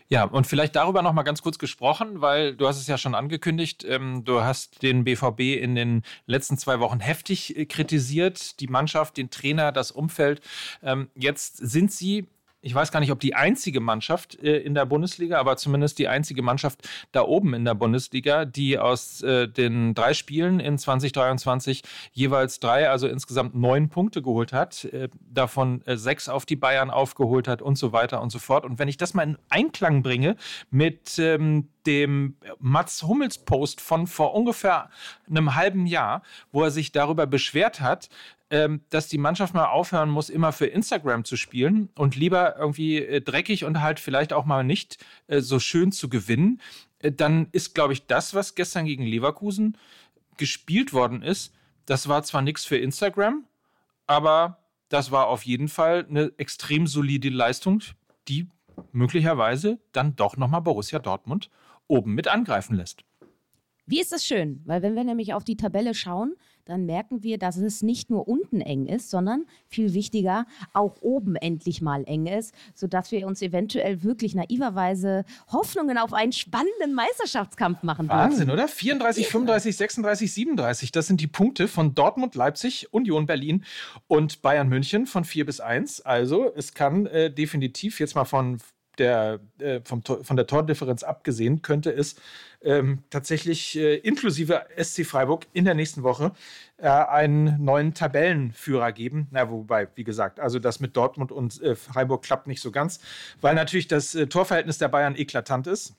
Ja, 0.08 0.24
und 0.24 0.48
vielleicht 0.48 0.76
darüber 0.76 1.02
noch 1.02 1.14
mal 1.14 1.24
ganz 1.24 1.42
kurz 1.42 1.60
gesprochen, 1.60 2.22
weil 2.22 2.56
du 2.56 2.68
hast 2.68 2.80
es 2.80 2.88
ja 2.88 2.98
schon 2.98 3.16
angekündigt, 3.16 3.86
ähm, 3.88 4.24
du 4.24 4.42
hast 4.42 4.82
den 4.82 5.04
BVB 5.04 5.62
in 5.62 5.76
den 5.76 6.04
letzten 6.26 6.58
zwei 6.58 6.80
Wochen 6.80 7.00
heftig 7.00 7.58
äh, 7.58 7.66
kritisiert, 7.66 8.60
die 8.60 8.68
Mannschaft, 8.68 9.18
den 9.18 9.30
Trainer, 9.30 9.72
das 9.72 9.92
Umfeld. 9.92 10.42
Ähm, 10.82 11.10
jetzt 11.16 11.58
sind 11.58 11.92
sie 11.92 12.28
ich 12.68 12.76
weiß 12.76 12.92
gar 12.92 13.00
nicht, 13.00 13.14
ob 13.14 13.22
die 13.22 13.34
einzige 13.34 13.80
Mannschaft 13.80 14.44
äh, 14.44 14.58
in 14.58 14.74
der 14.74 14.86
Bundesliga, 14.86 15.40
aber 15.40 15.56
zumindest 15.56 16.00
die 16.00 16.10
einzige 16.10 16.42
Mannschaft 16.42 16.86
da 17.14 17.22
oben 17.22 17.54
in 17.54 17.64
der 17.64 17.76
Bundesliga, 17.76 18.44
die 18.44 18.78
aus 18.78 19.22
äh, 19.22 19.48
den 19.48 19.96
drei 19.96 20.14
Spielen 20.14 20.60
in 20.60 20.78
2023 20.78 21.84
jeweils 22.12 22.60
drei, 22.60 22.90
also 22.90 23.08
insgesamt 23.08 23.56
neun 23.56 23.88
Punkte 23.88 24.22
geholt 24.22 24.52
hat, 24.52 24.84
äh, 24.84 25.08
davon 25.22 25.82
sechs 25.86 26.28
auf 26.28 26.46
die 26.46 26.58
Bayern 26.58 26.90
aufgeholt 26.90 27.48
hat 27.48 27.62
und 27.62 27.78
so 27.78 27.94
weiter 27.94 28.22
und 28.22 28.34
so 28.34 28.40
fort. 28.40 28.66
Und 28.66 28.80
wenn 28.80 28.90
ich 28.90 28.98
das 28.98 29.14
mal 29.14 29.24
in 29.24 29.38
Einklang 29.48 30.04
bringe 30.04 30.36
mit 30.70 31.18
ähm, 31.20 31.70
dem 31.86 32.36
Mats 32.60 33.04
Hummels 33.04 33.38
Post 33.38 33.80
von 33.80 34.08
vor 34.08 34.36
ungefähr 34.36 34.90
einem 35.30 35.56
halben 35.56 35.86
Jahr, 35.86 36.22
wo 36.52 36.64
er 36.64 36.72
sich 36.72 36.92
darüber 36.92 37.26
beschwert 37.26 37.80
hat, 37.80 38.10
ähm, 38.50 38.82
dass 38.90 39.08
die 39.08 39.18
Mannschaft 39.18 39.54
mal 39.54 39.66
aufhören 39.66 40.10
muss, 40.10 40.30
immer 40.30 40.52
für 40.52 40.68
Instagram 40.68 41.26
zu 41.26 41.36
spielen 41.36 41.90
und 41.96 42.16
lieber 42.16 42.58
irgendwie 42.58 42.98
äh, 42.98 43.22
dreckig 43.22 43.66
und 43.66 43.82
halt 43.82 44.00
vielleicht 44.00 44.34
auch 44.34 44.46
mal 44.46 44.64
nicht 44.64 45.04
äh, 45.28 45.42
so 45.42 45.60
schön 45.60 45.92
zu 45.92 46.10
gewinnen, 46.10 46.62
äh, 47.00 47.12
dann 47.12 47.48
ist, 47.52 47.76
glaube 47.76 47.94
ich, 47.94 48.08
das, 48.08 48.34
was 48.34 48.56
gestern 48.56 48.86
gegen 48.86 49.04
Leverkusen 49.04 49.78
gespielt 50.38 50.94
worden 50.94 51.22
ist, 51.22 51.54
das 51.86 52.08
war 52.08 52.24
zwar 52.24 52.42
nichts 52.42 52.66
für 52.66 52.78
Instagram, 52.78 53.46
aber 54.06 54.60
das 54.90 55.12
war 55.12 55.28
auf 55.28 55.44
jeden 55.44 55.68
Fall 55.68 56.06
eine 56.10 56.32
extrem 56.38 56.88
solide 56.88 57.30
Leistung, 57.30 57.82
die 58.28 58.48
möglicherweise 58.92 59.80
dann 59.92 60.16
doch 60.16 60.38
nochmal 60.38 60.62
Borussia 60.62 61.00
Dortmund 61.00 61.50
oben 61.88 62.14
mit 62.14 62.28
angreifen 62.28 62.76
lässt. 62.76 63.04
Wie 63.86 64.02
ist 64.02 64.12
das 64.12 64.26
schön? 64.26 64.62
Weil 64.66 64.82
wenn 64.82 64.96
wir 64.96 65.06
nämlich 65.06 65.34
auf 65.34 65.46
die 65.46 65.56
Tabelle 65.56 65.94
schauen, 65.94 66.36
dann 66.68 66.86
merken 66.86 67.24
wir, 67.24 67.38
dass 67.38 67.58
es 67.58 67.82
nicht 67.82 68.10
nur 68.10 68.28
unten 68.28 68.62
eng 68.62 68.86
ist, 68.86 69.10
sondern 69.10 69.46
viel 69.68 69.94
wichtiger, 69.94 70.46
auch 70.74 71.02
oben 71.02 71.36
endlich 71.36 71.82
mal 71.82 72.04
eng 72.06 72.26
ist, 72.26 72.54
sodass 72.76 73.12
wir 73.12 73.26
uns 73.28 73.42
eventuell 73.42 74.04
wirklich 74.04 74.36
naiverweise 74.36 75.24
Hoffnungen 75.52 75.98
auf 75.98 76.14
einen 76.14 76.32
spannenden 76.32 76.94
Meisterschaftskampf 76.94 77.84
machen 77.84 78.08
dürfen. 78.08 78.20
Wahnsinn, 78.20 78.50
oder? 78.50 78.68
34, 78.68 79.28
35, 79.28 79.78
36, 79.78 80.34
37. 80.34 80.92
Das 80.92 81.08
sind 81.08 81.22
die 81.22 81.28
Punkte 81.28 81.68
von 81.68 81.96
Dortmund, 81.96 82.36
Leipzig, 82.36 82.94
Union 82.94 83.26
Berlin 83.26 83.64
und 84.08 84.42
Bayern 84.42 84.68
München 84.68 85.06
von 85.06 85.24
4 85.24 85.46
bis 85.46 85.60
1. 85.60 86.02
Also 86.02 86.52
es 86.56 86.74
kann 86.74 87.06
äh, 87.08 87.32
definitiv 87.32 88.00
jetzt 88.00 88.16
mal 88.16 88.26
von 88.26 88.58
der, 89.00 89.40
äh, 89.60 89.82
vom, 89.84 90.04
von 90.04 90.36
der 90.36 90.48
Tordifferenz 90.48 91.04
abgesehen, 91.04 91.62
könnte 91.62 91.92
es 91.92 92.16
ähm, 92.62 93.04
tatsächlich 93.10 93.78
äh, 93.78 93.96
inklusive 93.98 94.66
SC 94.82 95.06
Freiburg 95.06 95.48
in 95.54 95.66
der 95.66 95.76
nächsten 95.76 96.04
Woche 96.04 96.32
äh, 96.78 96.88
einen 96.88 97.64
neuen 97.64 97.94
Tabellenführer 97.94 98.92
geben. 98.92 99.28
Na, 99.32 99.50
wobei, 99.50 99.88
wie 99.96 100.04
gesagt, 100.04 100.40
also 100.40 100.60
das 100.60 100.80
mit 100.80 100.98
Dortmund 100.98 101.32
und 101.32 101.62
äh, 101.62 101.76
Freiburg 101.76 102.24
klappt 102.24 102.48
nicht 102.48 102.62
so 102.62 102.72
ganz, 102.72 103.00
weil 103.42 103.56
natürlich 103.56 103.88
das 103.88 104.16
äh, 104.16 104.28
Torverhältnis 104.28 104.78
der 104.78 104.88
Bayern 104.88 105.16
eklatant 105.16 105.68
ist. 105.68 105.96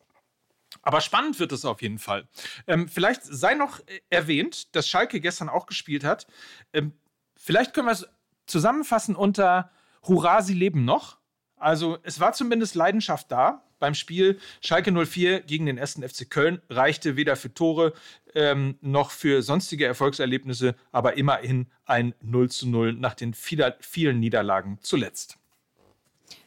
Aber 0.83 1.01
spannend 1.01 1.39
wird 1.41 1.53
es 1.53 1.65
auf 1.65 1.83
jeden 1.83 1.99
Fall. 1.99 2.29
Ähm, 2.67 2.89
vielleicht 2.89 3.23
sei 3.25 3.55
noch 3.55 3.81
äh, 3.81 4.01
erwähnt, 4.11 4.75
dass 4.75 4.89
Schalke 4.89 5.21
gestern 5.21 5.49
auch 5.49 5.67
gespielt 5.67 6.05
hat. 6.05 6.27
Ähm, 6.73 6.93
vielleicht 7.37 7.75
können 7.75 7.87
wir 7.87 7.93
es 7.93 8.07
zusammenfassen 8.47 9.15
unter 9.15 9.71
Hurra, 10.03 10.43
sie 10.43 10.55
leben 10.55 10.85
noch. 10.85 11.18
Also 11.59 11.99
es 12.03 12.21
war 12.21 12.33
zumindest 12.33 12.75
Leidenschaft 12.75 13.31
da. 13.31 13.63
Beim 13.79 13.95
Spiel 13.95 14.39
Schalke 14.61 14.93
04 14.93 15.41
gegen 15.43 15.67
den 15.67 15.79
1. 15.79 16.01
FC 16.05 16.29
Köln 16.29 16.61
reichte 16.69 17.17
weder 17.17 17.37
für 17.37 17.55
Tore 17.55 17.93
ähm, 18.35 18.77
noch 18.81 19.11
für 19.11 19.43
sonstige 19.43 19.87
Erfolgserlebnisse, 19.87 20.75
aber 20.91 21.17
immerhin 21.17 21.67
ein 21.85 22.15
0 22.21 22.51
zu 22.51 22.69
0 22.69 22.95
nach 22.95 23.15
den 23.15 23.35
vielen 23.35 24.21
Niederlagen 24.21 24.79
zuletzt. 24.81 25.39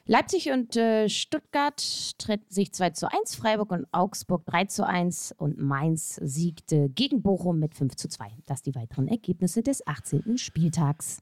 Leipzig 0.05 0.51
und 0.51 0.75
äh, 0.75 1.07
Stuttgart 1.09 1.81
treten 2.17 2.49
sich 2.49 2.73
2 2.73 2.89
zu 2.89 3.11
1, 3.11 3.35
Freiburg 3.35 3.71
und 3.71 3.85
Augsburg 3.91 4.45
3 4.45 4.65
zu 4.65 4.85
1 4.85 5.33
und 5.37 5.57
Mainz 5.59 6.15
siegte 6.15 6.89
gegen 6.89 7.21
Bochum 7.21 7.59
mit 7.59 7.75
5 7.75 7.95
zu 7.95 8.09
2. 8.09 8.29
Das 8.45 8.61
die 8.61 8.75
weiteren 8.75 9.07
Ergebnisse 9.07 9.61
des 9.61 9.85
18. 9.85 10.37
Spieltags. 10.37 11.19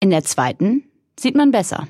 In 0.00 0.10
der 0.10 0.24
zweiten 0.24 0.84
sieht 1.18 1.34
man 1.34 1.50
besser. 1.50 1.86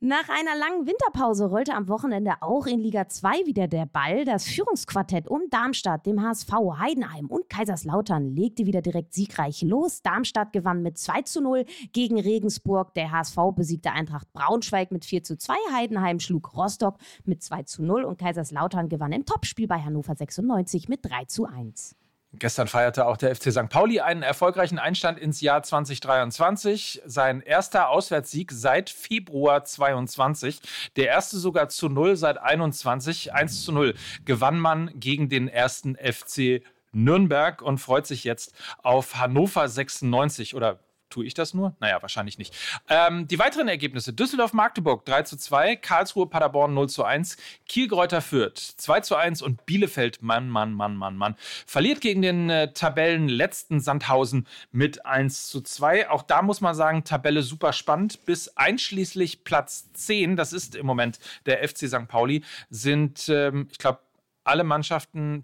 Nach 0.00 0.28
einer 0.28 0.56
langen 0.56 0.86
Winterpause 0.86 1.46
rollte 1.46 1.74
am 1.74 1.88
Wochenende 1.88 2.34
auch 2.40 2.66
in 2.66 2.78
Liga 2.78 3.08
2 3.08 3.46
wieder 3.46 3.66
der 3.66 3.84
Ball. 3.84 4.24
Das 4.24 4.46
Führungsquartett 4.46 5.26
um 5.26 5.50
Darmstadt, 5.50 6.06
dem 6.06 6.22
HSV, 6.22 6.52
Heidenheim 6.78 7.26
und 7.26 7.48
Kaiserslautern 7.48 8.36
legte 8.36 8.64
wieder 8.64 8.80
direkt 8.80 9.12
siegreich 9.12 9.60
los. 9.62 10.00
Darmstadt 10.00 10.52
gewann 10.52 10.82
mit 10.82 10.98
2 10.98 11.22
zu 11.22 11.40
0 11.40 11.64
gegen 11.92 12.20
Regensburg. 12.20 12.94
Der 12.94 13.10
HSV 13.10 13.36
besiegte 13.56 13.90
Eintracht 13.90 14.32
Braunschweig 14.32 14.92
mit 14.92 15.04
4 15.04 15.24
zu 15.24 15.36
2. 15.36 15.54
Heidenheim 15.74 16.20
schlug 16.20 16.56
Rostock 16.56 16.98
mit 17.24 17.42
2 17.42 17.64
zu 17.64 17.82
0 17.82 18.04
und 18.04 18.20
Kaiserslautern 18.20 18.88
gewann 18.88 19.10
im 19.10 19.24
Topspiel 19.24 19.66
bei 19.66 19.80
Hannover 19.80 20.14
96 20.14 20.88
mit 20.88 21.04
3 21.04 21.24
zu 21.24 21.46
1. 21.46 21.96
Gestern 22.34 22.68
feierte 22.68 23.06
auch 23.06 23.16
der 23.16 23.34
FC 23.34 23.50
St. 23.50 23.70
Pauli 23.70 24.00
einen 24.00 24.22
erfolgreichen 24.22 24.78
Einstand 24.78 25.18
ins 25.18 25.40
Jahr 25.40 25.62
2023. 25.62 27.00
Sein 27.06 27.40
erster 27.40 27.88
Auswärtssieg 27.88 28.52
seit 28.52 28.90
Februar 28.90 29.64
22. 29.64 30.60
Der 30.96 31.06
erste 31.06 31.38
sogar 31.38 31.70
zu 31.70 31.88
Null 31.88 32.16
seit 32.16 32.36
21. 32.36 33.32
1 33.32 33.64
zu 33.64 33.72
0 33.72 33.94
gewann 34.26 34.60
man 34.60 34.90
gegen 35.00 35.30
den 35.30 35.48
ersten 35.48 35.96
FC 35.96 36.62
Nürnberg 36.92 37.62
und 37.62 37.78
freut 37.78 38.06
sich 38.06 38.24
jetzt 38.24 38.52
auf 38.82 39.16
Hannover 39.16 39.66
96 39.66 40.54
oder 40.54 40.80
Tue 41.10 41.24
ich 41.24 41.34
das 41.34 41.54
nur? 41.54 41.74
Naja, 41.80 42.02
wahrscheinlich 42.02 42.36
nicht. 42.36 42.54
Ähm, 42.88 43.26
die 43.26 43.38
weiteren 43.38 43.68
Ergebnisse: 43.68 44.12
Düsseldorf-Magdeburg 44.12 45.04
3 45.06 45.22
zu 45.22 45.36
2, 45.38 45.76
Karlsruhe-Paderborn 45.76 46.74
0 46.74 46.88
zu 46.90 47.04
1, 47.04 47.38
Kiel-Gräuter 47.66 48.20
Fürth 48.20 48.58
2 48.76 49.00
zu 49.00 49.16
1 49.16 49.40
und 49.40 49.64
Bielefeld, 49.64 50.20
Mann, 50.22 50.50
Mann, 50.50 50.74
Mann, 50.74 50.96
Mann, 50.96 51.16
Mann, 51.16 51.36
verliert 51.66 52.02
gegen 52.02 52.20
den 52.20 52.50
äh, 52.50 52.72
Tabellenletzten 52.72 53.80
Sandhausen 53.80 54.46
mit 54.70 55.06
1 55.06 55.48
zu 55.48 55.62
2. 55.62 56.10
Auch 56.10 56.22
da 56.22 56.42
muss 56.42 56.60
man 56.60 56.74
sagen, 56.74 57.04
Tabelle 57.04 57.42
super 57.42 57.72
spannend. 57.72 58.26
Bis 58.26 58.56
einschließlich 58.56 59.44
Platz 59.44 59.90
10, 59.94 60.36
das 60.36 60.52
ist 60.52 60.74
im 60.74 60.84
Moment 60.84 61.18
der 61.46 61.66
FC 61.66 61.88
St. 61.88 62.06
Pauli, 62.06 62.44
sind, 62.68 63.28
ähm, 63.28 63.68
ich 63.70 63.78
glaube, 63.78 64.00
alle 64.44 64.64
Mannschaften 64.64 65.42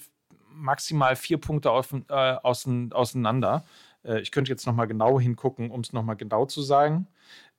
maximal 0.55 1.17
vier 1.17 1.39
Punkte 1.39 1.71
auf, 1.71 1.93
äh, 1.93 2.13
außen, 2.13 2.93
auseinander. 2.93 3.65
Äh, 4.05 4.21
ich 4.21 4.31
könnte 4.31 4.51
jetzt 4.51 4.67
nochmal 4.67 4.87
genau 4.87 5.19
hingucken, 5.21 5.71
um 5.71 5.81
es 5.81 5.93
nochmal 5.93 6.17
genau 6.17 6.47
zu 6.47 6.63
sagen. 6.63 7.07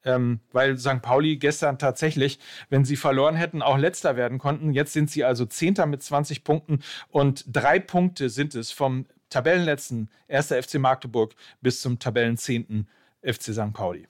Ähm, 0.04 0.40
weil 0.52 0.78
St. 0.78 1.02
Pauli 1.02 1.38
gestern 1.38 1.80
tatsächlich, 1.80 2.40
wenn 2.70 2.86
sie 2.86 2.96
verloren 2.96 3.36
hätten, 3.36 3.64
auch 3.64 3.78
letzter 3.78 4.16
werden 4.16 4.38
konnten. 4.38 4.72
Jetzt 4.72 4.94
sind 4.94 5.10
sie 5.10 5.24
also 5.24 5.46
Zehnter 5.46 5.88
mit 5.88 6.04
20 6.04 6.44
Punkten 6.44 6.80
und 7.10 7.44
drei 7.48 7.80
Punkte 7.80 8.30
sind 8.30 8.54
es 8.54 8.72
vom 8.72 9.08
Tabellenletzten 9.30 10.10
1. 10.30 10.48
FC 10.48 10.76
Magdeburg 10.76 11.36
bis 11.62 11.82
zum 11.82 11.98
Tabellenzehnten 11.98 12.88
FC 13.24 13.54
St. 13.54 13.74
Pauli. 13.74 14.08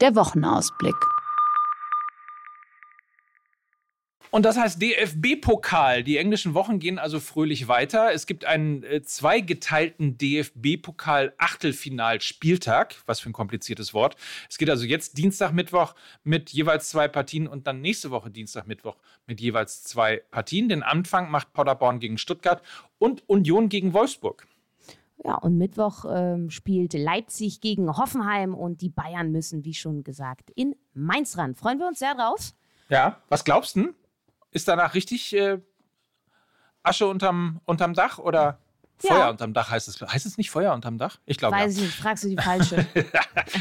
Der 0.00 0.14
Wochenausblick. 0.16 0.96
Und 4.36 4.44
das 4.44 4.58
heißt 4.58 4.82
DFB-Pokal. 4.82 6.02
Die 6.02 6.18
englischen 6.18 6.52
Wochen 6.52 6.78
gehen 6.78 6.98
also 6.98 7.20
fröhlich 7.20 7.68
weiter. 7.68 8.12
Es 8.12 8.26
gibt 8.26 8.44
einen 8.44 8.82
äh, 8.82 9.00
zweigeteilten 9.00 10.18
DFB-Pokal-Achtelfinal-Spieltag. 10.18 12.96
Was 13.06 13.20
für 13.20 13.30
ein 13.30 13.32
kompliziertes 13.32 13.94
Wort. 13.94 14.16
Es 14.50 14.58
geht 14.58 14.68
also 14.68 14.84
jetzt 14.84 15.16
Dienstag, 15.16 15.52
Mittwoch 15.52 15.94
mit 16.22 16.50
jeweils 16.50 16.90
zwei 16.90 17.08
Partien 17.08 17.48
und 17.48 17.66
dann 17.66 17.80
nächste 17.80 18.10
Woche 18.10 18.30
Dienstag, 18.30 18.66
Mittwoch 18.66 18.98
mit 19.26 19.40
jeweils 19.40 19.84
zwei 19.84 20.22
Partien. 20.30 20.68
Den 20.68 20.82
Anfang 20.82 21.30
macht 21.30 21.54
Paderborn 21.54 21.98
gegen 21.98 22.18
Stuttgart 22.18 22.60
und 22.98 23.26
Union 23.30 23.70
gegen 23.70 23.94
Wolfsburg. 23.94 24.46
Ja, 25.24 25.36
und 25.36 25.56
Mittwoch 25.56 26.04
ähm, 26.10 26.50
spielt 26.50 26.92
Leipzig 26.92 27.62
gegen 27.62 27.96
Hoffenheim 27.96 28.54
und 28.54 28.82
die 28.82 28.90
Bayern 28.90 29.32
müssen, 29.32 29.64
wie 29.64 29.72
schon 29.72 30.04
gesagt, 30.04 30.50
in 30.50 30.76
Mainz 30.92 31.38
ran. 31.38 31.54
Freuen 31.54 31.78
wir 31.78 31.88
uns 31.88 32.00
sehr 32.00 32.14
drauf. 32.14 32.52
Ja, 32.90 33.22
was 33.30 33.42
glaubst 33.42 33.76
du? 33.76 33.94
Ist 34.56 34.68
danach 34.68 34.94
richtig 34.94 35.36
äh, 35.36 35.58
Asche 36.82 37.06
unterm, 37.06 37.60
unterm 37.66 37.92
Dach 37.92 38.18
oder 38.18 38.58
ja. 39.02 39.10
Feuer 39.10 39.28
unterm 39.28 39.52
Dach 39.52 39.70
heißt 39.70 39.86
es? 39.86 40.00
Heißt 40.00 40.24
es 40.24 40.38
nicht 40.38 40.50
Feuer 40.50 40.72
unterm 40.72 40.96
Dach? 40.96 41.18
Ich 41.26 41.36
glaube 41.36 41.54
Weiß 41.54 41.76
ja. 41.76 41.82
ich 41.82 41.88
nicht, 41.88 41.98
fragst 41.98 42.24
du 42.24 42.30
die 42.30 42.38
falsche. 42.38 42.86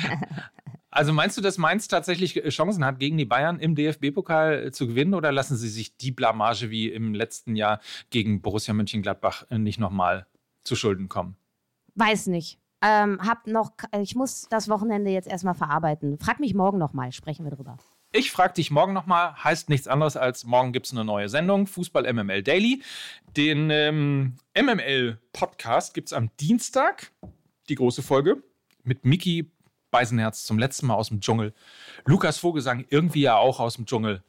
also 0.89 1.11
meinst 1.11 1.35
du, 1.35 1.41
dass 1.41 1.57
Mainz 1.57 1.89
tatsächlich 1.89 2.37
äh, 2.37 2.47
Chancen 2.47 2.85
hat, 2.85 2.97
gegen 2.97 3.17
die 3.17 3.25
Bayern 3.25 3.59
im 3.59 3.75
DFB-Pokal 3.75 4.67
äh, 4.67 4.71
zu 4.71 4.87
gewinnen 4.87 5.13
oder 5.13 5.33
lassen 5.33 5.57
sie 5.57 5.67
sich 5.67 5.97
die 5.97 6.11
Blamage 6.11 6.69
wie 6.69 6.89
im 6.89 7.13
letzten 7.13 7.57
Jahr 7.57 7.81
gegen 8.09 8.41
Borussia 8.41 8.73
Mönchengladbach 8.73 9.47
äh, 9.49 9.57
nicht 9.57 9.81
nochmal 9.81 10.27
zu 10.63 10.77
Schulden 10.77 11.09
kommen? 11.09 11.35
Weiß 11.95 12.27
nicht. 12.27 12.57
Ähm, 12.81 13.19
hab 13.19 13.47
noch, 13.47 13.73
ich 13.99 14.15
muss 14.15 14.47
das 14.49 14.69
Wochenende 14.69 15.11
jetzt 15.11 15.27
erstmal 15.27 15.55
verarbeiten. 15.55 16.17
Frag 16.19 16.39
mich 16.39 16.53
morgen 16.53 16.77
nochmal, 16.77 17.11
sprechen 17.11 17.43
wir 17.43 17.51
drüber. 17.51 17.79
Ich 18.17 18.31
frage 18.31 18.53
dich 18.53 18.71
morgen 18.71 18.93
nochmal, 18.93 19.35
heißt 19.43 19.67
nichts 19.67 19.89
anderes 19.89 20.15
als 20.15 20.45
morgen 20.45 20.71
gibt 20.71 20.85
es 20.85 20.93
eine 20.93 21.03
neue 21.03 21.27
Sendung, 21.27 21.67
Fußball 21.67 22.13
MML 22.13 22.43
Daily. 22.43 22.81
Den 23.35 23.69
ähm, 23.69 24.35
MML-Podcast 24.57 25.93
gibt 25.93 26.07
es 26.07 26.13
am 26.13 26.31
Dienstag, 26.39 27.11
die 27.67 27.75
große 27.75 28.01
Folge, 28.01 28.41
mit 28.85 29.03
Miki 29.03 29.51
Beisenherz 29.91 30.45
zum 30.45 30.57
letzten 30.57 30.87
Mal 30.87 30.93
aus 30.93 31.09
dem 31.09 31.19
Dschungel. 31.19 31.53
Lukas 32.05 32.37
Vogelsang 32.37 32.85
irgendwie 32.89 33.19
ja 33.19 33.35
auch 33.35 33.59
aus 33.59 33.75
dem 33.75 33.85
Dschungel, 33.85 34.23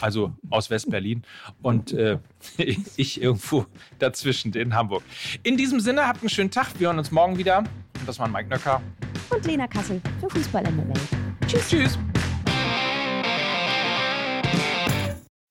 also 0.00 0.32
aus 0.48 0.70
West-Berlin. 0.70 1.22
Und 1.60 1.92
äh, 1.92 2.20
ich 2.96 3.20
irgendwo 3.20 3.66
dazwischen 3.98 4.54
in 4.54 4.74
Hamburg. 4.74 5.02
In 5.42 5.58
diesem 5.58 5.80
Sinne, 5.80 6.08
habt 6.08 6.22
einen 6.22 6.30
schönen 6.30 6.50
Tag. 6.50 6.68
Wir 6.78 6.86
hören 6.86 6.98
uns 6.98 7.10
morgen 7.10 7.36
wieder. 7.36 7.58
Und 7.58 8.06
das 8.06 8.18
waren 8.18 8.32
Mike 8.32 8.48
Nöcker. 8.48 8.80
Und 9.28 9.44
Lena 9.44 9.66
Kassel 9.66 10.00
für 10.18 10.30
Fußball 10.30 10.62
MML. 10.62 10.94
Tschüss. 11.46 11.68
Tschüss. 11.68 11.98